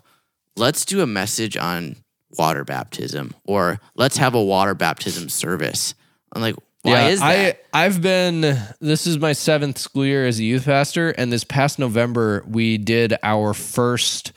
[0.56, 1.96] let's do a message on
[2.38, 5.94] water baptism or let's have a water baptism service.
[6.32, 7.64] I'm like why is that?
[7.72, 8.40] I I've been
[8.80, 12.76] this is my seventh school year as a youth pastor, and this past November we
[12.76, 14.32] did our first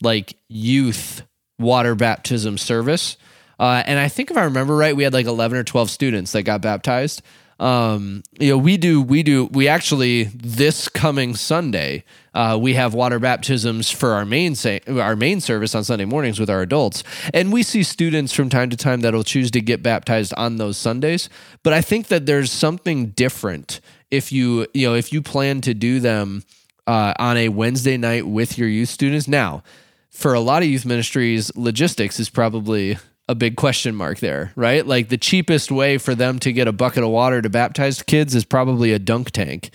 [0.00, 1.22] like youth
[1.58, 3.16] water baptism service.
[3.58, 6.32] Uh, and I think if I remember right, we had like 11 or 12 students
[6.32, 7.22] that got baptized.
[7.60, 12.94] Um, you know, we do, we do, we actually this coming Sunday, uh, we have
[12.94, 17.02] water baptisms for our main sa- our main service on Sunday mornings with our adults,
[17.34, 20.76] and we see students from time to time that'll choose to get baptized on those
[20.76, 21.28] Sundays.
[21.64, 25.74] But I think that there's something different if you you know if you plan to
[25.74, 26.44] do them
[26.86, 29.26] uh, on a Wednesday night with your youth students.
[29.26, 29.64] Now,
[30.10, 32.98] for a lot of youth ministries, logistics is probably
[33.30, 34.86] a big question mark there, right?
[34.86, 38.34] Like the cheapest way for them to get a bucket of water to baptize kids
[38.34, 39.68] is probably a dunk tank,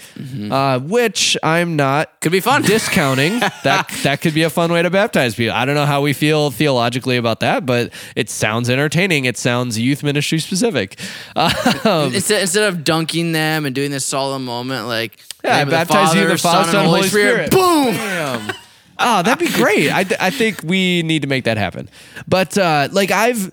[0.50, 2.63] uh, which I'm not Could be fun.
[2.63, 3.39] discounting.
[3.63, 5.56] that that could be a fun way to baptize people.
[5.56, 9.26] I don't know how we feel theologically about that, but it sounds entertaining.
[9.26, 11.00] It sounds youth ministry specific.
[11.86, 15.62] Um, instead, instead of dunking them and doing this solemn moment, like yeah, I name
[15.67, 17.52] of the baptize you in the Father, Son, and Holy Spirit.
[17.52, 18.52] Boom.
[19.06, 19.89] Oh, that'd be great.
[19.92, 21.89] I, I think we need to make that happen.
[22.28, 23.52] But uh, like I've,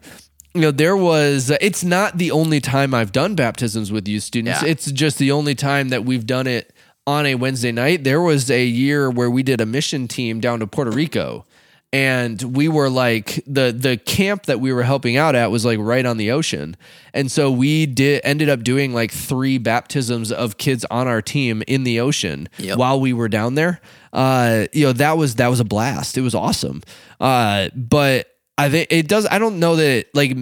[0.54, 1.50] you know, there was.
[1.60, 4.62] It's not the only time I've done baptisms with youth students.
[4.62, 4.68] Yeah.
[4.68, 6.72] It's just the only time that we've done it
[7.06, 8.04] on a Wednesday night.
[8.04, 11.46] There was a year where we did a mission team down to Puerto Rico.
[11.92, 15.80] And we were like the the camp that we were helping out at was like
[15.80, 16.76] right on the ocean,
[17.12, 21.64] and so we did ended up doing like three baptisms of kids on our team
[21.66, 22.78] in the ocean Yep.
[22.78, 23.80] while we were down there.
[24.12, 26.18] Uh, you know that was that was a blast.
[26.18, 26.82] It was awesome.
[27.20, 28.26] Uh, but
[28.58, 29.26] I think it does.
[29.26, 30.36] I don't know that like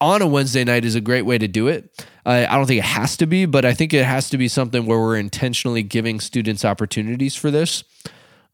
[0.00, 2.04] on a Wednesday night is a great way to do it.
[2.26, 4.48] Uh, I don't think it has to be, but I think it has to be
[4.48, 7.84] something where we're intentionally giving students opportunities for this.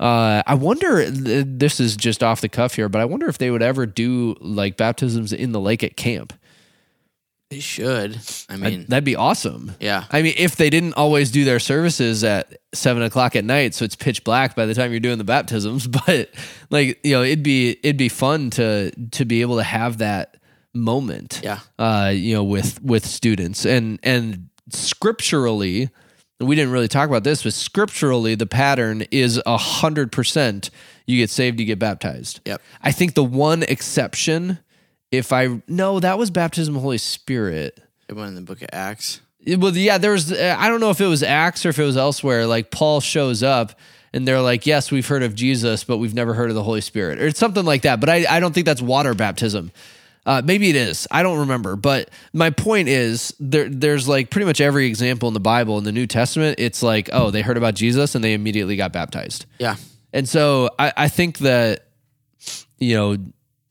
[0.00, 1.10] Uh, I wonder.
[1.10, 4.36] This is just off the cuff here, but I wonder if they would ever do
[4.40, 6.32] like baptisms in the lake at camp.
[7.50, 8.20] They should.
[8.50, 9.72] I mean, That'd be awesome.
[9.80, 10.04] yeah.
[10.10, 13.86] I mean, if they didn't always do their services at seven o'clock at night, so
[13.86, 16.28] it's pitch black by the time you're doing the baptisms, but
[16.70, 20.36] like you know, it'd be it'd be fun to to be able to have that
[20.74, 21.40] moment.
[21.42, 21.60] Yeah.
[21.78, 25.88] Uh, you know, with with students and and scripturally,
[26.40, 30.70] we didn't really talk about this, but scripturally, the pattern is a hundred percent.
[31.06, 32.40] You get saved, you get baptized.
[32.44, 32.60] Yep.
[32.82, 34.58] I think the one exception,
[35.10, 37.78] if I no, that was baptism of the Holy Spirit.
[38.08, 39.20] It went in the book of Acts.
[39.44, 40.32] It- Well, yeah, there was.
[40.32, 42.46] I don't know if it was Acts or if it was elsewhere.
[42.46, 43.78] Like Paul shows up,
[44.12, 46.80] and they're like, "Yes, we've heard of Jesus, but we've never heard of the Holy
[46.80, 48.00] Spirit," or it's something like that.
[48.00, 49.70] But I, I don't think that's water baptism.
[50.26, 51.06] Uh, maybe it is.
[51.10, 51.74] I don't remember.
[51.74, 55.84] But my point is, there, there's like pretty much every example in the Bible in
[55.84, 56.56] the New Testament.
[56.60, 59.46] It's like, oh, they heard about Jesus and they immediately got baptized.
[59.58, 59.76] Yeah.
[60.12, 61.86] And so I, I think that
[62.78, 63.16] you know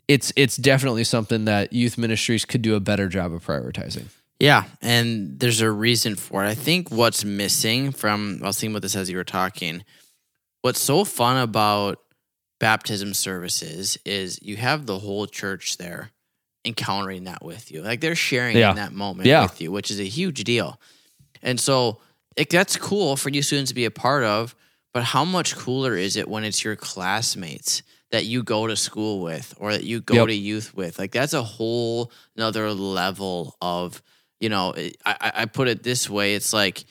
[0.08, 4.06] it's it's definitely something that youth ministries could do a better job of prioritizing.
[4.39, 6.48] Yeah, and there's a reason for it.
[6.48, 9.84] I think what's missing from I was thinking about this as you were talking.
[10.62, 12.00] What's so fun about
[12.60, 16.12] baptism services is you have the whole church there
[16.65, 17.82] encountering that with you.
[17.82, 18.72] Like they're sharing Yeah.
[18.72, 19.43] in that moment Yeah.
[19.43, 20.80] with you, which is a huge deal.
[21.41, 22.00] And so
[22.36, 24.56] it, that's cool for you students to be a part of,
[24.93, 29.22] but how much cooler is it when it's your classmates that you go to school
[29.22, 30.28] with or that you go Yep.
[30.28, 30.98] to youth with?
[31.00, 34.02] Like that's a whole another level of,
[34.39, 36.36] you know, eh, I, I I put it this way.
[36.36, 36.86] It's like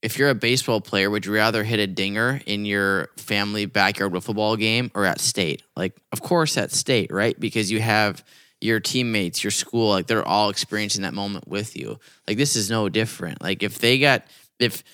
[0.00, 4.12] if you're a baseball player, would you rather hit a dinger in your family backyard
[4.12, 5.62] with football game or at state?
[5.74, 7.38] Like, of course, at state, right?
[7.38, 8.24] Because you have
[8.60, 11.98] your teammates, your school, like they're all experiencing that moment with you.
[12.28, 13.42] Like, this is no different.
[13.42, 14.24] Like, if they got,
[14.60, 14.84] if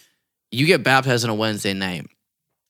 [0.50, 2.06] you get baptized on a Wednesday night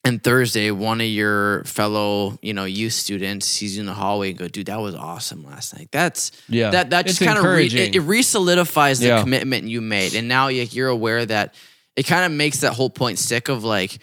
[0.05, 4.31] and Thursday, one of your fellow, you know, youth students sees you in the hallway
[4.31, 5.89] and go, dude, that was awesome last night.
[5.91, 6.71] That's, Yeah.
[6.71, 9.21] that, that just kind of re- it, it re-solidifies the Yeah.
[9.23, 10.15] commitment you made.
[10.15, 11.55] And now you- you're aware that
[11.97, 13.99] it kind of makes that whole point stick of like,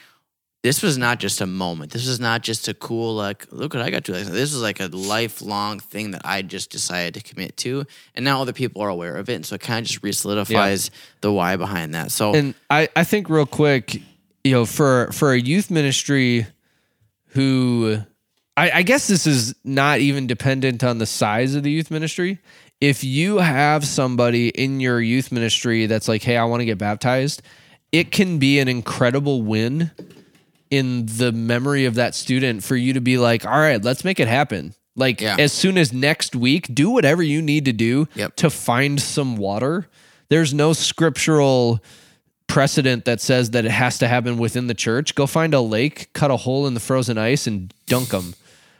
[0.63, 1.91] this was not just a moment.
[1.91, 4.11] This was not just a cool, like, look what I got to.
[4.11, 7.83] This was like a lifelong thing that I just decided to commit to.
[8.15, 9.33] And now other people are aware of it.
[9.33, 12.11] And so it kind of just re solidifies the why behind that.
[12.11, 14.01] So, And I, I think real quick,
[14.43, 16.45] you know, for for a youth ministry
[17.27, 17.99] who
[18.57, 22.39] I, I guess this is not even dependent on the size of the youth ministry.
[22.81, 26.77] If you have somebody in your youth ministry that's like, hey, I want to get
[26.77, 27.41] baptized,
[27.91, 29.91] it can be an incredible win
[30.69, 34.19] in the memory of that student for you to be like, all right, let's make
[34.19, 34.73] it happen.
[34.95, 35.35] Like Yeah.
[35.39, 38.35] as soon as next week, do whatever you need to do Yep.
[38.37, 39.87] to find some water.
[40.29, 41.83] There's no scriptural
[42.51, 45.15] precedent that says that it has to happen within the church.
[45.15, 48.33] Go find a lake, cut a hole in the frozen ice, and dunk them.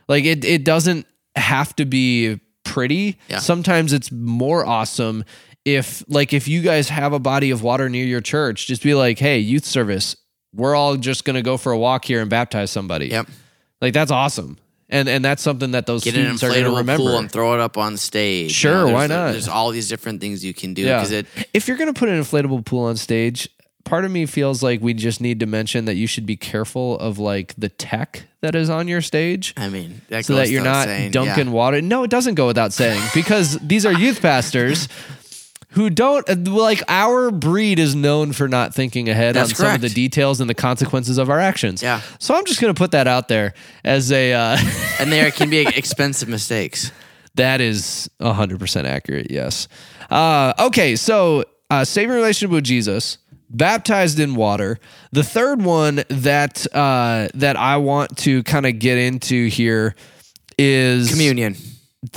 [0.08, 1.06] Like it, it doesn't
[1.36, 3.18] have to be pretty.
[3.30, 3.40] Yeah.
[3.40, 5.24] Sometimes it's more awesome
[5.64, 8.94] if, like, if you guys have a body of water near your church, just be
[8.94, 10.16] like, hey, youth service,
[10.54, 13.08] we're all just gonna go for a walk here and baptize somebody.
[13.08, 13.28] yep.
[13.80, 14.58] Like that's awesome.
[14.90, 16.98] and and that's something that those Get an students are going to remember.
[16.98, 18.52] pool and throw it up on stage.
[18.52, 19.32] Sure, there's- why not?
[19.32, 20.98] There's all these different things you can do Yeah.
[20.98, 21.26] because it.
[21.54, 23.50] if you're going to put an inflatable pool on stage,
[23.84, 26.98] part of me feels like we just need to mention that you should be careful
[27.00, 29.54] of like the tech that is on your stage.
[29.58, 31.54] I mean, that So that you're not saying, dunking yeah.
[31.54, 31.82] water.
[31.82, 34.88] No, it doesn't go without saying because these are youth pastors
[35.72, 39.82] who don't like our breed is known for not thinking ahead That's on some of
[39.82, 41.82] the details and the consequences of our actions.
[41.82, 42.02] Yeah.
[42.20, 43.54] So I'm just going to put that out there
[43.84, 44.58] as a uh,
[45.00, 46.92] and there can be expensive mistakes.
[47.36, 49.70] That is 100% accurate, yes.
[50.10, 53.18] Uh, okay, so uh, saving relationship with Jesus,
[53.52, 54.80] baptized in water.
[55.12, 59.96] The third one that uh, that I want to kind of get into here
[60.58, 61.56] is Communion.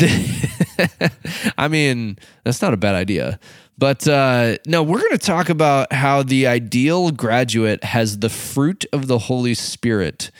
[1.58, 3.38] I mean, that's not a bad idea.
[3.76, 8.84] But uh, no, we're going to talk about how the ideal graduate has the fruit
[8.92, 10.30] of the Holy Spirit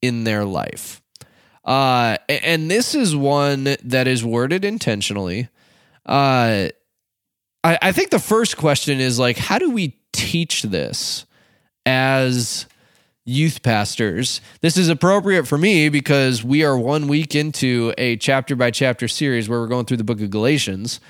[0.00, 1.02] in their life.
[1.64, 5.48] Uh, and this is one that is worded intentionally.
[6.06, 6.68] Uh,
[7.64, 11.26] I, I think the first question is like, how do we teach this
[11.84, 12.66] as
[13.26, 14.40] youth pastors?
[14.60, 19.08] This is appropriate for me because we are one week into a chapter by chapter
[19.08, 21.00] series where we're going through the book of Galatians.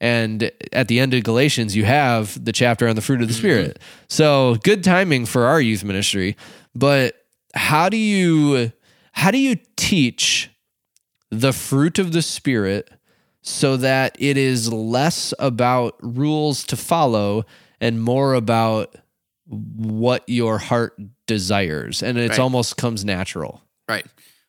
[0.00, 3.34] And at the end of Galatians, you have the chapter on the fruit of the
[3.34, 3.40] mm-hmm.
[3.40, 3.78] Spirit.
[4.08, 6.36] So good timing for our youth ministry.
[6.74, 7.16] But
[7.54, 8.72] how do you
[9.12, 10.50] how do you teach
[11.30, 12.90] the fruit of the Spirit
[13.42, 17.44] so that it is less about rules to follow
[17.82, 18.94] and more about
[19.46, 22.38] what your heart desires and it Right.
[22.38, 24.06] almost comes natural Right.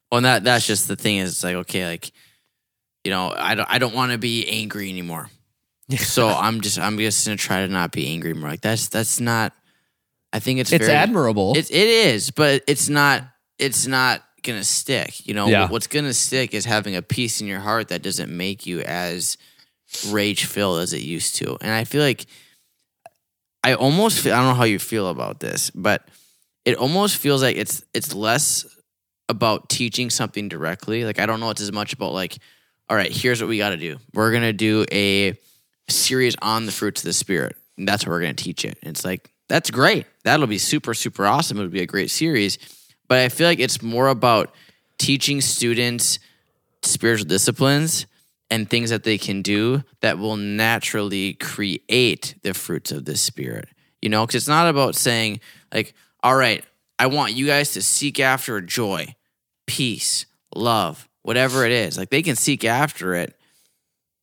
[0.10, 2.12] Well, and that that's just the thing is it's like okay, like
[3.04, 5.30] you know, I don't I don't want to be angry anymore.
[5.98, 9.20] so I'm just I'm just gonna try to not be angry more Like that's that's
[9.20, 9.54] not.
[10.32, 13.24] I think it's it's very, admirable It, it is, but it's not.
[13.60, 15.26] It's not gonna stick.
[15.28, 15.70] You know, Yeah.
[15.70, 19.38] what's gonna stick is having a peace in your heart that doesn't make you as
[20.10, 21.58] rage filled as it used to.
[21.60, 22.26] And I feel like
[23.64, 24.34] I almost feel.
[24.34, 26.08] I don't know how you feel about this, but
[26.66, 28.66] it almost feels like it's it's less
[29.30, 31.06] about teaching something directly.
[31.06, 32.38] Like I don't know it's as much about like,
[32.90, 33.98] all right, here's what we got to do.
[34.14, 35.38] We're gonna do a
[35.90, 37.56] series on the fruits of the spirit.
[37.78, 38.78] And that's what we're gonna teach it.
[38.84, 40.06] And it's like that's great.
[40.24, 41.58] That'll be super super awesome.
[41.58, 42.58] It'll be a great series.
[43.08, 44.54] But I feel like it's more about
[44.98, 46.20] teaching students
[46.82, 48.08] spiritual disciplines
[48.54, 53.68] and things that they can do that will naturally create the fruits of the spirit.
[54.00, 55.40] You know, because it's not about saying,
[55.74, 56.64] like, all right,
[57.00, 59.16] I want you guys to seek after joy,
[59.66, 61.98] peace, love, whatever it is.
[61.98, 63.36] Like, they can seek after it,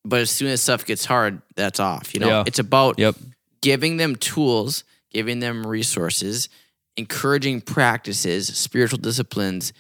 [0.05, 2.15] but as soon as stuff gets hard, that's off.
[2.15, 2.45] You know, Yeah.
[2.47, 3.17] it's about yep
[3.63, 6.49] giving them tools, giving them resources,
[6.97, 9.73] encouraging practices, spiritual disciplines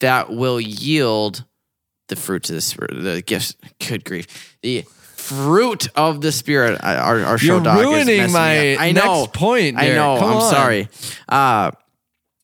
[0.00, 1.44] that will yield
[2.08, 3.54] the fruits of the spirit, the gifts.
[3.86, 4.84] Good grief, the
[5.16, 6.80] fruit of the spirit.
[6.82, 8.76] Our, our show You're dog is ruining messing my.
[8.76, 9.20] I know.
[9.22, 10.16] next point, I know.
[10.18, 10.50] Come I'm on.
[10.50, 10.88] sorry.
[11.28, 11.70] Uh,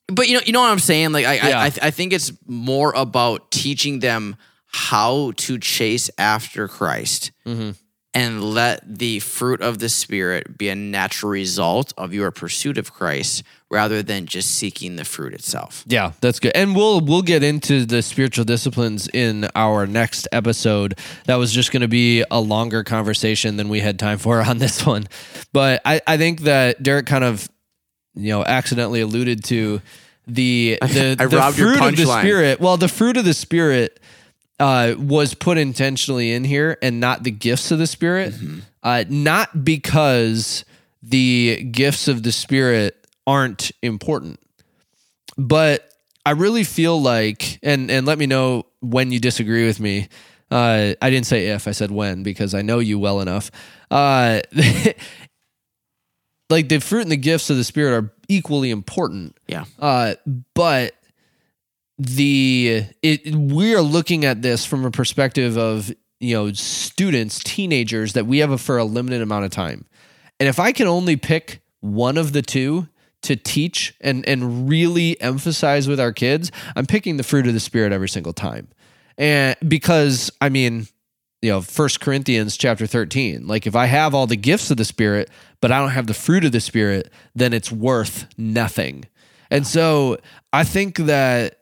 [0.09, 1.13] but you know, you know what I'm saying.
[1.13, 1.61] Like, I, Yeah.
[1.61, 4.37] I, I, I think it's more about teaching them
[4.67, 7.71] how to chase after Christ Mm-hmm.
[8.15, 12.93] and let the fruit of the spirit be a natural result of your pursuit of
[12.93, 15.85] Christ rather than just seeking the fruit itself.
[15.87, 16.53] Yeah, that's good.
[16.55, 20.99] And we'll we'll get into the spiritual disciplines in our next episode.
[21.27, 24.59] That was just going to be a longer conversation than we had time for on
[24.59, 25.09] this one.
[25.53, 27.49] But I, I think that Derek kind of
[28.15, 29.81] you know accidentally alluded to
[30.27, 32.21] the the, I the robbed your fruit of the punchline.
[32.21, 32.61] spirit.
[32.61, 34.01] Well, the fruit of the spirit
[34.59, 38.35] uh, was put intentionally in here and not the gifts of the spirit.
[38.35, 38.61] Mm-hmm.
[38.83, 40.65] Uh, not because
[41.03, 44.41] the gifts of the spirit aren't important
[45.39, 45.89] but
[46.27, 50.09] I really feel like, and and let me know when you disagree with me.
[50.51, 53.51] Uh, I didn't say if, I said when because I know you well enough.
[53.91, 54.41] Uh,
[56.51, 59.37] like the fruit and the gifts of the spirit are equally important.
[59.47, 59.65] Yeah.
[59.79, 60.15] Uh,
[60.55, 60.95] but
[61.99, 68.15] the it we are looking at this from a perspective of you know students, teenagers
[68.15, 69.87] that we have a, for a limited amount of time,
[70.41, 72.89] and if I can only pick one of the two
[73.23, 77.61] to teach and and really emphasize with our kids, I'm picking the fruit of the
[77.61, 78.69] spirit every single time,
[79.17, 80.87] and because I mean
[81.43, 84.85] you know first corinthians chapter 13 like if i have all the gifts of the
[84.85, 89.05] spirit but i don't have the fruit of the spirit then it's worth nothing.
[89.51, 90.19] And so
[90.53, 91.61] i think that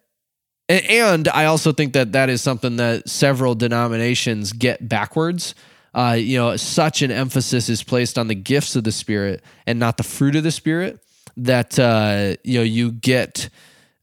[0.69, 5.55] and i also think that that is something that several denominations get backwards.
[5.95, 9.79] Uh, you know such an emphasis is placed on the gifts of the spirit and
[9.79, 11.01] not the fruit of the spirit
[11.37, 13.49] that uh, you know you get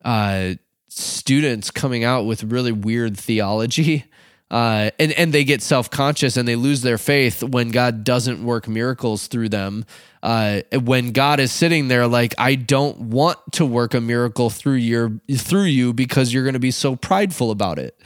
[0.04, 0.54] uh,
[0.88, 4.06] students coming out with really weird theology.
[4.52, 8.44] Uh, and and they get self conscious and they lose their faith when God doesn't
[8.44, 9.84] work miracles through them.
[10.22, 14.76] Uh, when God is sitting there like, I don't want to work a miracle through
[14.76, 18.00] your through you because you're going to be so prideful about it.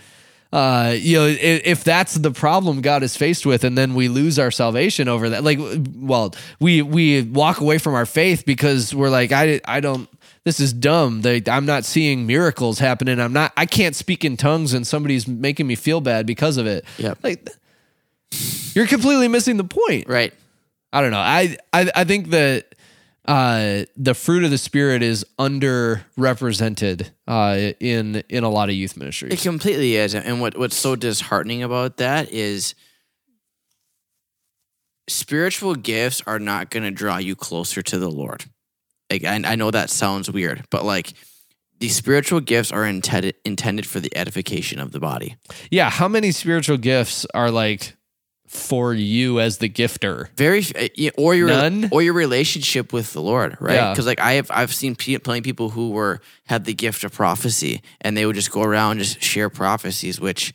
[0.51, 4.07] Uh, you know, if, if that's the problem God is faced with, and then we
[4.07, 5.59] lose our salvation over that, like,
[5.95, 10.09] well, we we walk away from our faith because we're like, I I don't
[10.47, 11.23] this is dumb.
[11.23, 13.19] They, I'm not seeing miracles happening.
[13.19, 13.51] I'm not.
[13.57, 16.85] I can't speak in tongues, and somebody's making me feel bad because of it.
[16.97, 17.49] Yeah, Like
[18.73, 20.07] you're completely missing the point.
[20.07, 20.33] Right.
[20.93, 21.19] I don't know.
[21.19, 22.66] I I, I think that
[23.27, 28.95] uh, the fruit of the spirit is underrepresented uh, in in a lot of youth
[28.95, 29.33] ministries.
[29.33, 30.15] It completely is.
[30.15, 32.73] And what, what's so disheartening about that is
[35.09, 38.45] spiritual gifts are not going to draw you closer to the Lord.
[39.09, 41.13] Like, I, I know that sounds weird, but like
[41.79, 45.35] the spiritual gifts are intended intended for the edification of the body.
[45.69, 45.89] Yeah.
[45.89, 47.96] How many spiritual gifts are like
[48.47, 50.29] for you as the gifter?
[50.35, 51.89] Very uh, or your None?
[51.91, 53.75] or your relationship with the Lord, right?
[53.75, 53.91] Yeah.
[53.91, 57.11] Because like I have I've seen plenty of people who were had the gift of
[57.11, 60.53] prophecy and they would just go around and just share prophecies, which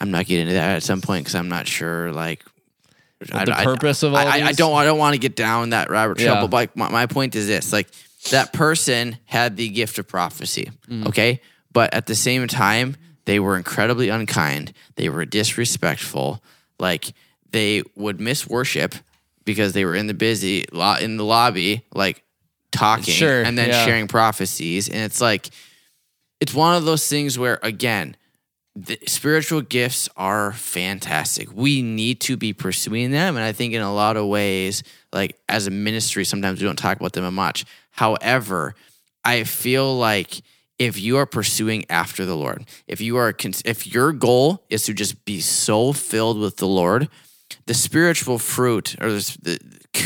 [0.00, 2.42] I'm not getting into that at some point because I'm not sure like
[3.20, 5.88] the purpose of all I, I, I don't I don't want to get down that
[5.90, 6.40] rabbit trail, Yeah.
[6.42, 7.88] but like my, my point is this: like
[8.30, 11.06] that person had the gift of prophecy, Mm.
[11.08, 11.40] okay,
[11.72, 14.72] but at the same time they were incredibly unkind.
[14.96, 16.42] They were disrespectful.
[16.78, 17.12] Like
[17.50, 18.94] they would miss worship
[19.44, 22.22] because they were in the busy lot in the lobby, like
[22.72, 23.84] talking Sure, and then yeah.
[23.84, 25.48] sharing prophecies, and it's like
[26.40, 28.16] it's one of those things where again
[28.76, 31.50] the spiritual gifts are fantastic.
[31.50, 33.36] We need to be pursuing them.
[33.36, 34.82] And I think in a lot of ways,
[35.14, 37.64] like as a ministry, sometimes we don't talk about them much.
[37.90, 38.74] However,
[39.24, 40.42] I feel like
[40.78, 44.94] if you are pursuing after the Lord, if you are, if your goal is to
[44.94, 47.08] just be so filled with the Lord,
[47.66, 49.58] the spiritual fruit or the, the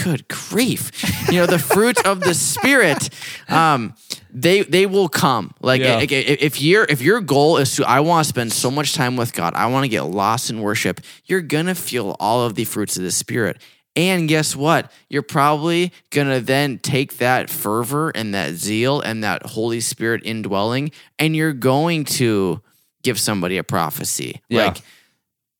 [0.04, 0.90] good grief,
[1.30, 3.08] you know, the fruit of the spirit,
[3.48, 3.94] um,
[4.32, 5.52] they they will come.
[5.60, 6.00] Like Yeah.
[6.00, 9.32] if your if your goal is to, I want to spend so much time with
[9.32, 11.00] God, I want to get lost in worship.
[11.26, 13.60] You're gonna feel all of the fruits of the spirit.
[13.96, 14.90] And guess what?
[15.08, 20.92] You're probably gonna then take that fervor and that zeal and that Holy Spirit indwelling,
[21.18, 22.62] and you're going to
[23.02, 24.40] give somebody a prophecy.
[24.48, 24.66] Yeah.
[24.66, 24.82] Like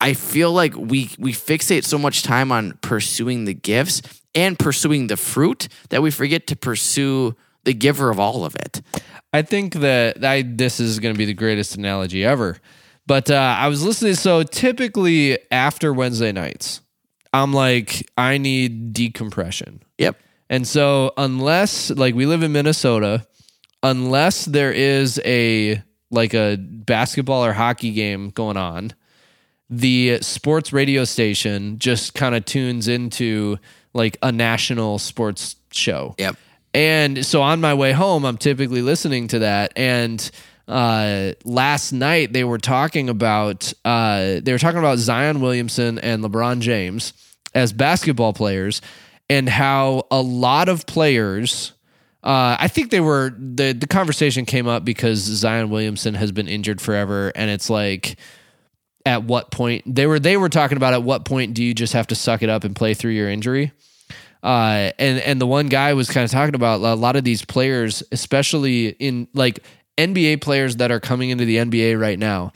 [0.01, 4.03] I feel like we we fixate so much time on pursuing the gifts
[4.35, 8.81] and pursuing the fruit that we forget to pursue the giver of all of it.
[9.33, 12.59] I think that I, this is going to be the greatest analogy ever.
[13.07, 14.14] But uh, I was listening.
[14.14, 16.81] So typically after Wednesday nights,
[17.33, 19.83] I'm like, I need decompression.
[19.99, 20.16] Yep.
[20.49, 23.26] And so unless like we live in Minnesota,
[23.83, 28.93] unless there is a like a basketball or hockey game going on,
[29.68, 33.59] the sports radio station just kind of tunes into
[33.95, 36.16] like a national sports show.
[36.18, 36.37] Yep.
[36.74, 39.72] And so on my way home, I'm typically listening to that.
[39.76, 40.28] And
[40.71, 46.23] uh, last night they were talking about uh, they were talking about Zion Williamson and
[46.23, 47.12] LeBron James
[47.55, 48.81] as basketball players,
[49.29, 51.73] and how a lot of players.
[52.23, 56.49] Uh, I think they were the the conversation came up because Zion Williamson has been
[56.49, 58.16] injured forever, and it's like
[59.05, 61.95] at what point they were they were talking about at what point do you just
[61.95, 63.73] have to suck it up and play through your injury
[64.43, 67.45] uh, and and the one guy was kind of talking about a lot of these
[67.45, 69.61] players, especially in like
[70.07, 72.53] NBA players that are coming into the NBA right now.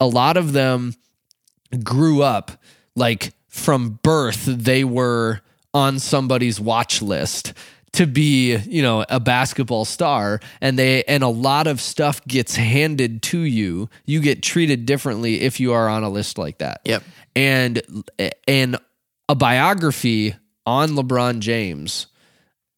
[0.00, 0.94] A lot of them
[1.82, 2.52] grew up
[2.94, 5.40] like from birth; they were
[5.72, 7.52] on somebody's watch list
[7.92, 12.54] to be, you know, a basketball star, and they and a lot of stuff gets
[12.56, 13.88] handed to you.
[14.04, 17.02] You get treated differently if you are on a list like that Yep.
[17.34, 17.82] and
[18.46, 18.76] and
[19.28, 20.34] a biography
[20.66, 22.06] on LeBron James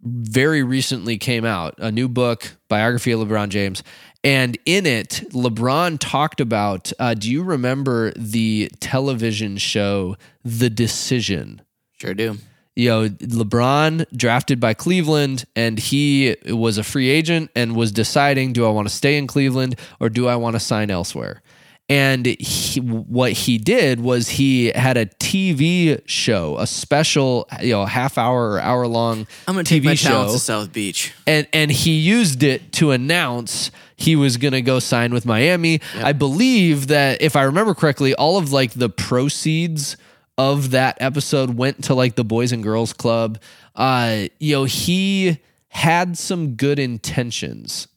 [0.01, 3.83] very recently came out a new book biography of LeBron James
[4.25, 11.63] and in it LeBron talked about uh, do you remember the television show The Decision
[12.01, 12.37] Sure do.
[12.77, 18.53] you know, LeBron drafted by Cleveland and he was a free agent and was deciding
[18.53, 21.43] do I want to stay in Cleveland or do I want to sign elsewhere?
[21.91, 27.87] And he, what he did was he had a TV show, a special, you know,
[27.87, 31.15] half hour or hour long I'm gonna take TV my show talents to South Beach.
[31.27, 35.81] and and he used it to announce he was going to go sign with Miami.
[35.97, 39.97] I believe that if I remember correctly, all of like the proceeds
[40.39, 43.41] of that episode went to like the Boys and Girls Club.
[43.75, 45.39] Uh, you know, he
[45.69, 47.89] had some good intentions,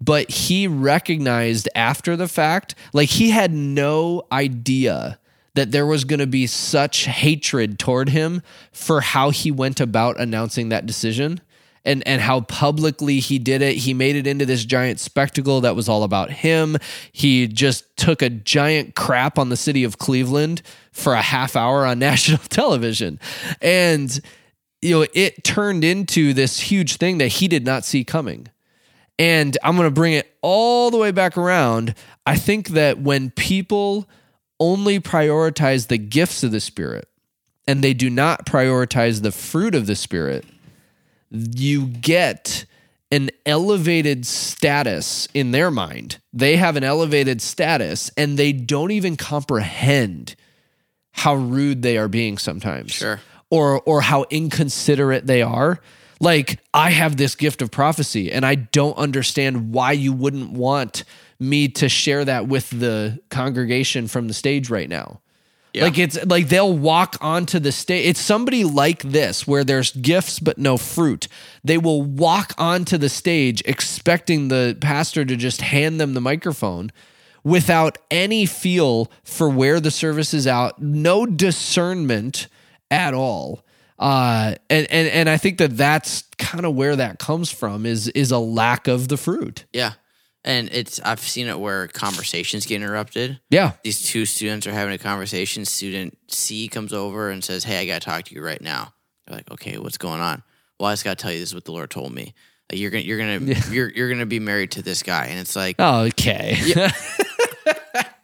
[0.00, 5.20] but he recognized after the fact, like he had no idea
[5.54, 8.42] that there was going to be such hatred toward him
[8.72, 11.40] for how he went about announcing that decision
[11.84, 13.76] and and how publicly he did it.
[13.76, 16.76] He made it into this giant spectacle that was all about him.
[17.12, 20.62] He just took a giant crap on the city of Cleveland
[20.92, 23.18] for a half hour on national television.
[23.60, 24.20] And
[24.80, 28.48] you know, it turned into this huge thing that he did not see coming.
[29.18, 31.94] And I'm going to bring it all the way back around.
[32.26, 34.08] I think that when people
[34.58, 37.08] only prioritize the gifts of the Spirit
[37.66, 40.44] and they do not prioritize the fruit of the Spirit,
[41.32, 42.66] you get
[43.10, 46.18] an elevated status in their mind.
[46.32, 50.34] They have an elevated status and they don't even comprehend
[51.12, 52.92] how rude they are being sometimes.
[52.92, 53.20] Sure.
[53.50, 55.80] Or or how inconsiderate they are.
[56.20, 61.04] Like I have this gift of prophecy and I don't understand why you wouldn't want
[61.38, 65.20] me to share that with the congregation from the stage right now.
[65.74, 65.84] Yeah.
[65.84, 68.06] Like it's like they'll walk onto the stage.
[68.06, 71.28] It's somebody like this where there's gifts but no fruit.
[71.64, 76.92] They will walk onto the stage expecting the pastor to just hand them the microphone
[77.42, 82.48] without any feel for where the service is out, no discernment
[82.90, 83.64] at all.
[83.98, 88.08] Uh, and and and I think that that's kind of where that comes from is
[88.08, 89.64] is a lack of the fruit.
[89.72, 89.92] Yeah.
[90.44, 93.38] And it's I've seen it where conversations get interrupted.
[93.48, 95.64] Yeah, These two students are having a conversation.
[95.64, 98.92] Student C comes over and says, Hey, I gotta talk to you right now.
[99.26, 100.42] They're like, Okay, what's going on?
[100.80, 102.34] Well, I just gotta tell you this is what the Lord told me.
[102.70, 105.26] Like you're gonna you're gonna you're you're gonna be married to this guy.
[105.26, 106.56] And it's like oh, okay.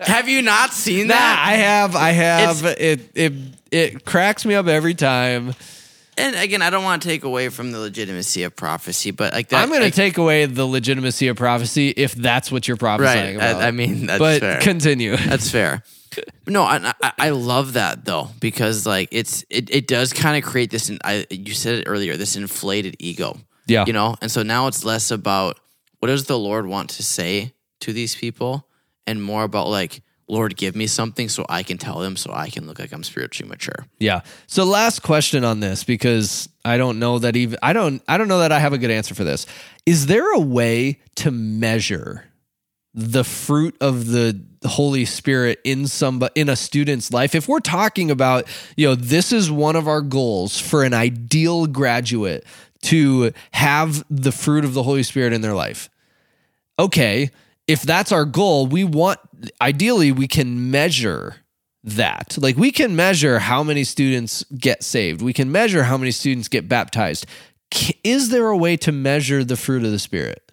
[0.01, 1.45] Have you not seen Nah, that?
[1.49, 2.65] I have, I have.
[2.65, 3.33] It it
[3.71, 5.55] it cracks me up every time.
[6.19, 9.49] And again, I don't want to take away from the legitimacy of prophecy, but like
[9.49, 12.77] that I'm going like, to take away the legitimacy of prophecy if that's what you're
[12.77, 13.51] prophesying right.
[13.51, 13.63] about.
[13.63, 14.61] I, I mean that's but fair.
[14.61, 15.17] continue.
[15.29, 15.83] That's fair.
[16.47, 20.49] No, I, I I love that though because like it's it, it does kind of
[20.49, 20.89] create this.
[20.89, 23.37] And I you said it earlier, this inflated ego.
[23.67, 23.85] Yeah.
[23.87, 25.61] you know, and so now it's less about
[26.01, 28.67] what does the Lord want to say to these people,
[29.07, 32.51] and more about like Lord, give me something so I can tell them, so I
[32.51, 33.87] can look like I'm spiritually mature.
[33.99, 34.21] Yeah.
[34.47, 38.29] So last question on this because I don't know that even I don't I don't
[38.29, 39.47] know that I have a good answer for this.
[39.87, 42.25] Is there a way to measure
[42.95, 47.35] the fruit of the Holy Spirit in some in a student's life?
[47.35, 51.67] If we're talking about, you know, this is one of our goals for an ideal
[51.67, 52.45] graduate
[52.83, 55.89] to have the fruit of the Holy Spirit in their life.
[56.79, 57.31] Okay,
[57.69, 59.21] if that's our goal, we want
[59.61, 61.37] ideally we can measure
[61.85, 62.37] that.
[62.41, 65.23] Like we can measure how many students get saved.
[65.23, 67.27] We can measure how many students get baptized.
[68.03, 70.51] Is there a way to measure the fruit of the spirit?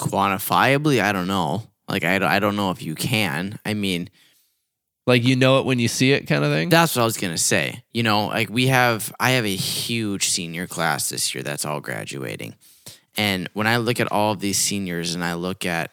[0.00, 1.62] Quantifiably, I don't know.
[1.88, 3.58] Like I I don't know if you can.
[3.64, 4.08] I mean,
[5.06, 6.68] Like you know it when you see it kind of thing?
[6.68, 7.82] That's what I was gonna say.
[7.92, 11.80] You know, like we have, I have a huge senior class this year that's all
[11.80, 12.54] graduating,
[13.16, 15.92] and when I look at all of these seniors, and I look at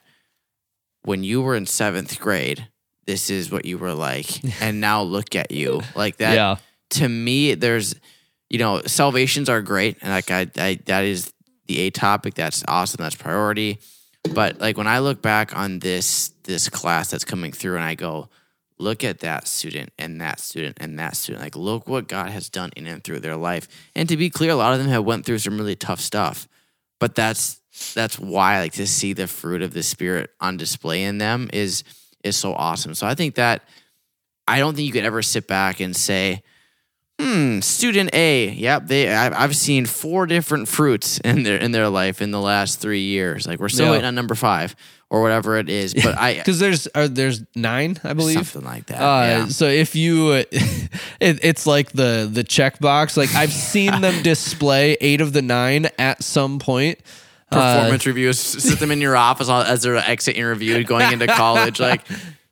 [1.05, 2.67] when you were in seventh grade,
[3.05, 6.35] this is what you were like, and now look at you, like that.
[6.35, 6.57] yeah.
[6.91, 7.95] To me, there's,
[8.49, 11.33] you know, salvations are great, and like I, I that is
[11.67, 12.35] the a topic.
[12.35, 13.01] That's awesome.
[13.01, 13.79] That's priority.
[14.33, 17.95] But like when I look back on this this class that's coming through, and I
[17.95, 18.29] go,
[18.77, 21.43] look at that student and that student and that student.
[21.43, 23.67] Like, look what God has done in and through their life.
[23.95, 26.47] And to be clear, a lot of them have went through some really tough stuff.
[26.99, 27.61] But that's
[27.93, 31.49] that's why I like to see the fruit of the spirit on display in them
[31.53, 31.83] is
[32.23, 32.95] is so awesome.
[32.95, 33.63] So I think that
[34.47, 36.41] I don't think you could ever sit back and say,
[37.19, 41.89] hmm, student A, yep, they I've, I've seen four different fruits in their in their
[41.89, 43.47] life in the last three years.
[43.47, 43.91] Like we're still Yeah.
[43.91, 44.75] waiting on number five
[45.09, 45.93] or whatever it is.
[45.93, 48.35] But I Because there's there's nine, I believe.
[48.47, 49.01] something like that.
[49.01, 49.45] Uh, yeah.
[49.47, 53.15] So if you, uh, it, it's like the the checkbox.
[53.17, 56.99] Like I've seen them display eight of the nine at some point.
[57.55, 58.39] Uh, performance reviews.
[58.39, 61.79] Sit them in your office as they're exiting review going into college.
[61.79, 62.01] Like,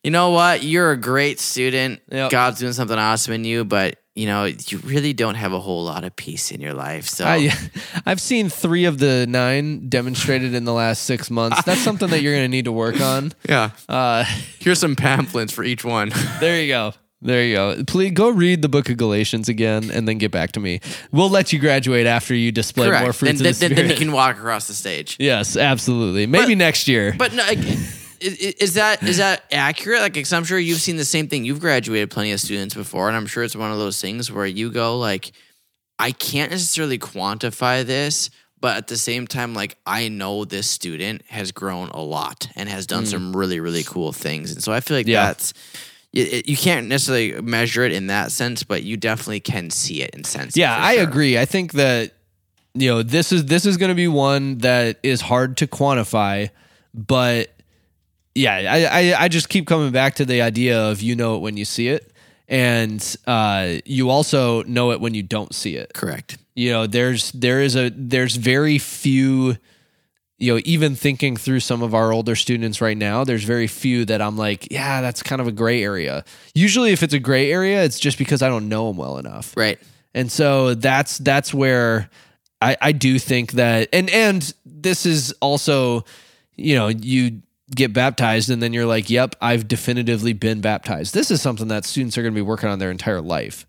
[0.04, 0.64] you know what?
[0.64, 2.01] You're a great student.
[2.12, 2.32] Yep.
[2.32, 5.84] God's doing something awesome in you, but you know you really don't have a whole
[5.86, 7.08] lot of peace in your life.
[7.08, 7.49] So I,
[8.06, 11.64] I've seen three of the nine demonstrated in the last six months.
[11.64, 13.32] That's something that you're going to need to work on.
[13.49, 14.24] yeah, Uh,
[14.60, 16.12] here's some pamphlets for each one.
[16.39, 16.93] there you go.
[17.24, 17.84] There you go.
[17.86, 20.82] Please go read the book of Galatians again and then get back to me.
[21.12, 23.16] We'll let you graduate after you display more Correct.
[23.16, 25.16] fruits Then, of the then, then, then you can walk across the stage.
[25.20, 26.28] yes, absolutely.
[26.28, 27.16] Maybe But- next year.
[27.18, 27.58] But no, like,
[28.20, 30.02] is, is that is that accurate?
[30.02, 31.46] Like, 'cause I'm sure you've seen the same thing.
[31.46, 34.46] You've graduated plenty of students before, and I'm sure it's one of those things where
[34.46, 35.32] you go like,
[36.00, 41.22] I can't necessarily quantify this, but at the same time, like I know this student
[41.30, 44.82] has grown a lot and has done some really really cool things, and so I
[44.82, 45.10] feel like Mm.
[45.10, 45.26] Yeah.
[45.28, 45.54] that's.
[46.14, 50.14] You, you can't necessarily measure it in that sense, but you definitely can see it
[50.14, 50.55] and sense.
[50.55, 51.03] Yeah, I sure.
[51.03, 51.38] agree.
[51.38, 52.14] I think that
[52.74, 56.49] you know this is this is going to be one that is hard to quantify,
[56.93, 57.49] but
[58.36, 61.39] yeah, I, I I just keep coming back to the idea of you know it
[61.39, 62.11] when you see it,
[62.47, 65.93] and uh, you also know it when you don't see it.
[65.93, 66.38] Correct.
[66.55, 69.57] You know, there's there is a there's very few.
[70.40, 74.04] You know, even thinking through some of our older students right now, there's very few
[74.06, 76.26] that I'm like, yeah, that's kind of a gray area.
[76.54, 79.56] Usually, if it's a gray area, it's just because I don't know them well enough.
[79.56, 79.80] Right.
[80.14, 82.10] And so that's that's where
[82.62, 86.06] I, I do think that and and this is also,
[86.56, 87.42] you know, you
[87.74, 91.14] get baptized and then you're like, yep, I've definitively been baptized.
[91.14, 93.66] This is something that students are going to be working on their entire life.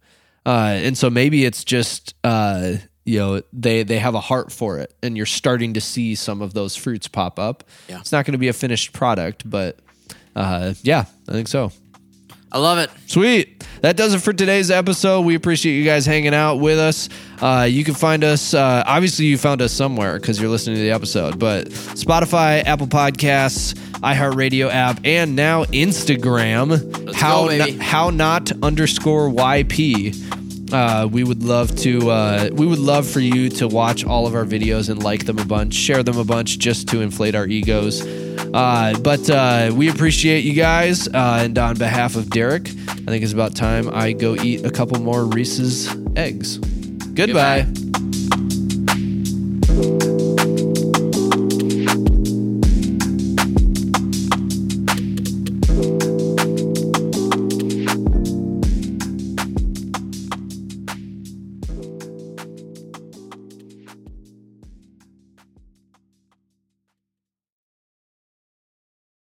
[0.47, 2.75] Uh, and so maybe it's just uh,
[3.05, 6.43] you know they they have a heart for it and you're starting to see some
[6.43, 7.65] of those fruits pop up.
[7.89, 8.01] Yeah.
[8.01, 9.79] It's not going to be a finished product, but
[10.35, 11.73] uh, yeah, I think so.
[12.55, 12.89] I love it.
[13.07, 13.67] Sweet.
[13.81, 15.23] That does it for today's episode.
[15.23, 17.09] We appreciate you guys hanging out with us.
[17.41, 20.83] Uh, you can find us, uh, obviously, you found us somewhere because you're listening to
[20.83, 27.05] the episode, but Spotify, Apple Podcasts, iHeartRadio app, and now Instagram.
[27.05, 30.44] Let's how, go, how not underscore YP.
[30.75, 32.11] Uh, we would love to.
[32.11, 35.39] Uh, we would love for you to watch all of our videos and like them
[35.39, 38.05] a bunch, share them a bunch, just to inflate our egos.
[38.53, 43.23] Uh, but uh, we appreciate you guys, uh, and on behalf of Derek, I think
[43.23, 46.59] it's about time I go eat a couple more Reese's eggs.
[46.59, 47.69] Goodbye.
[49.67, 50.04] Goodbye.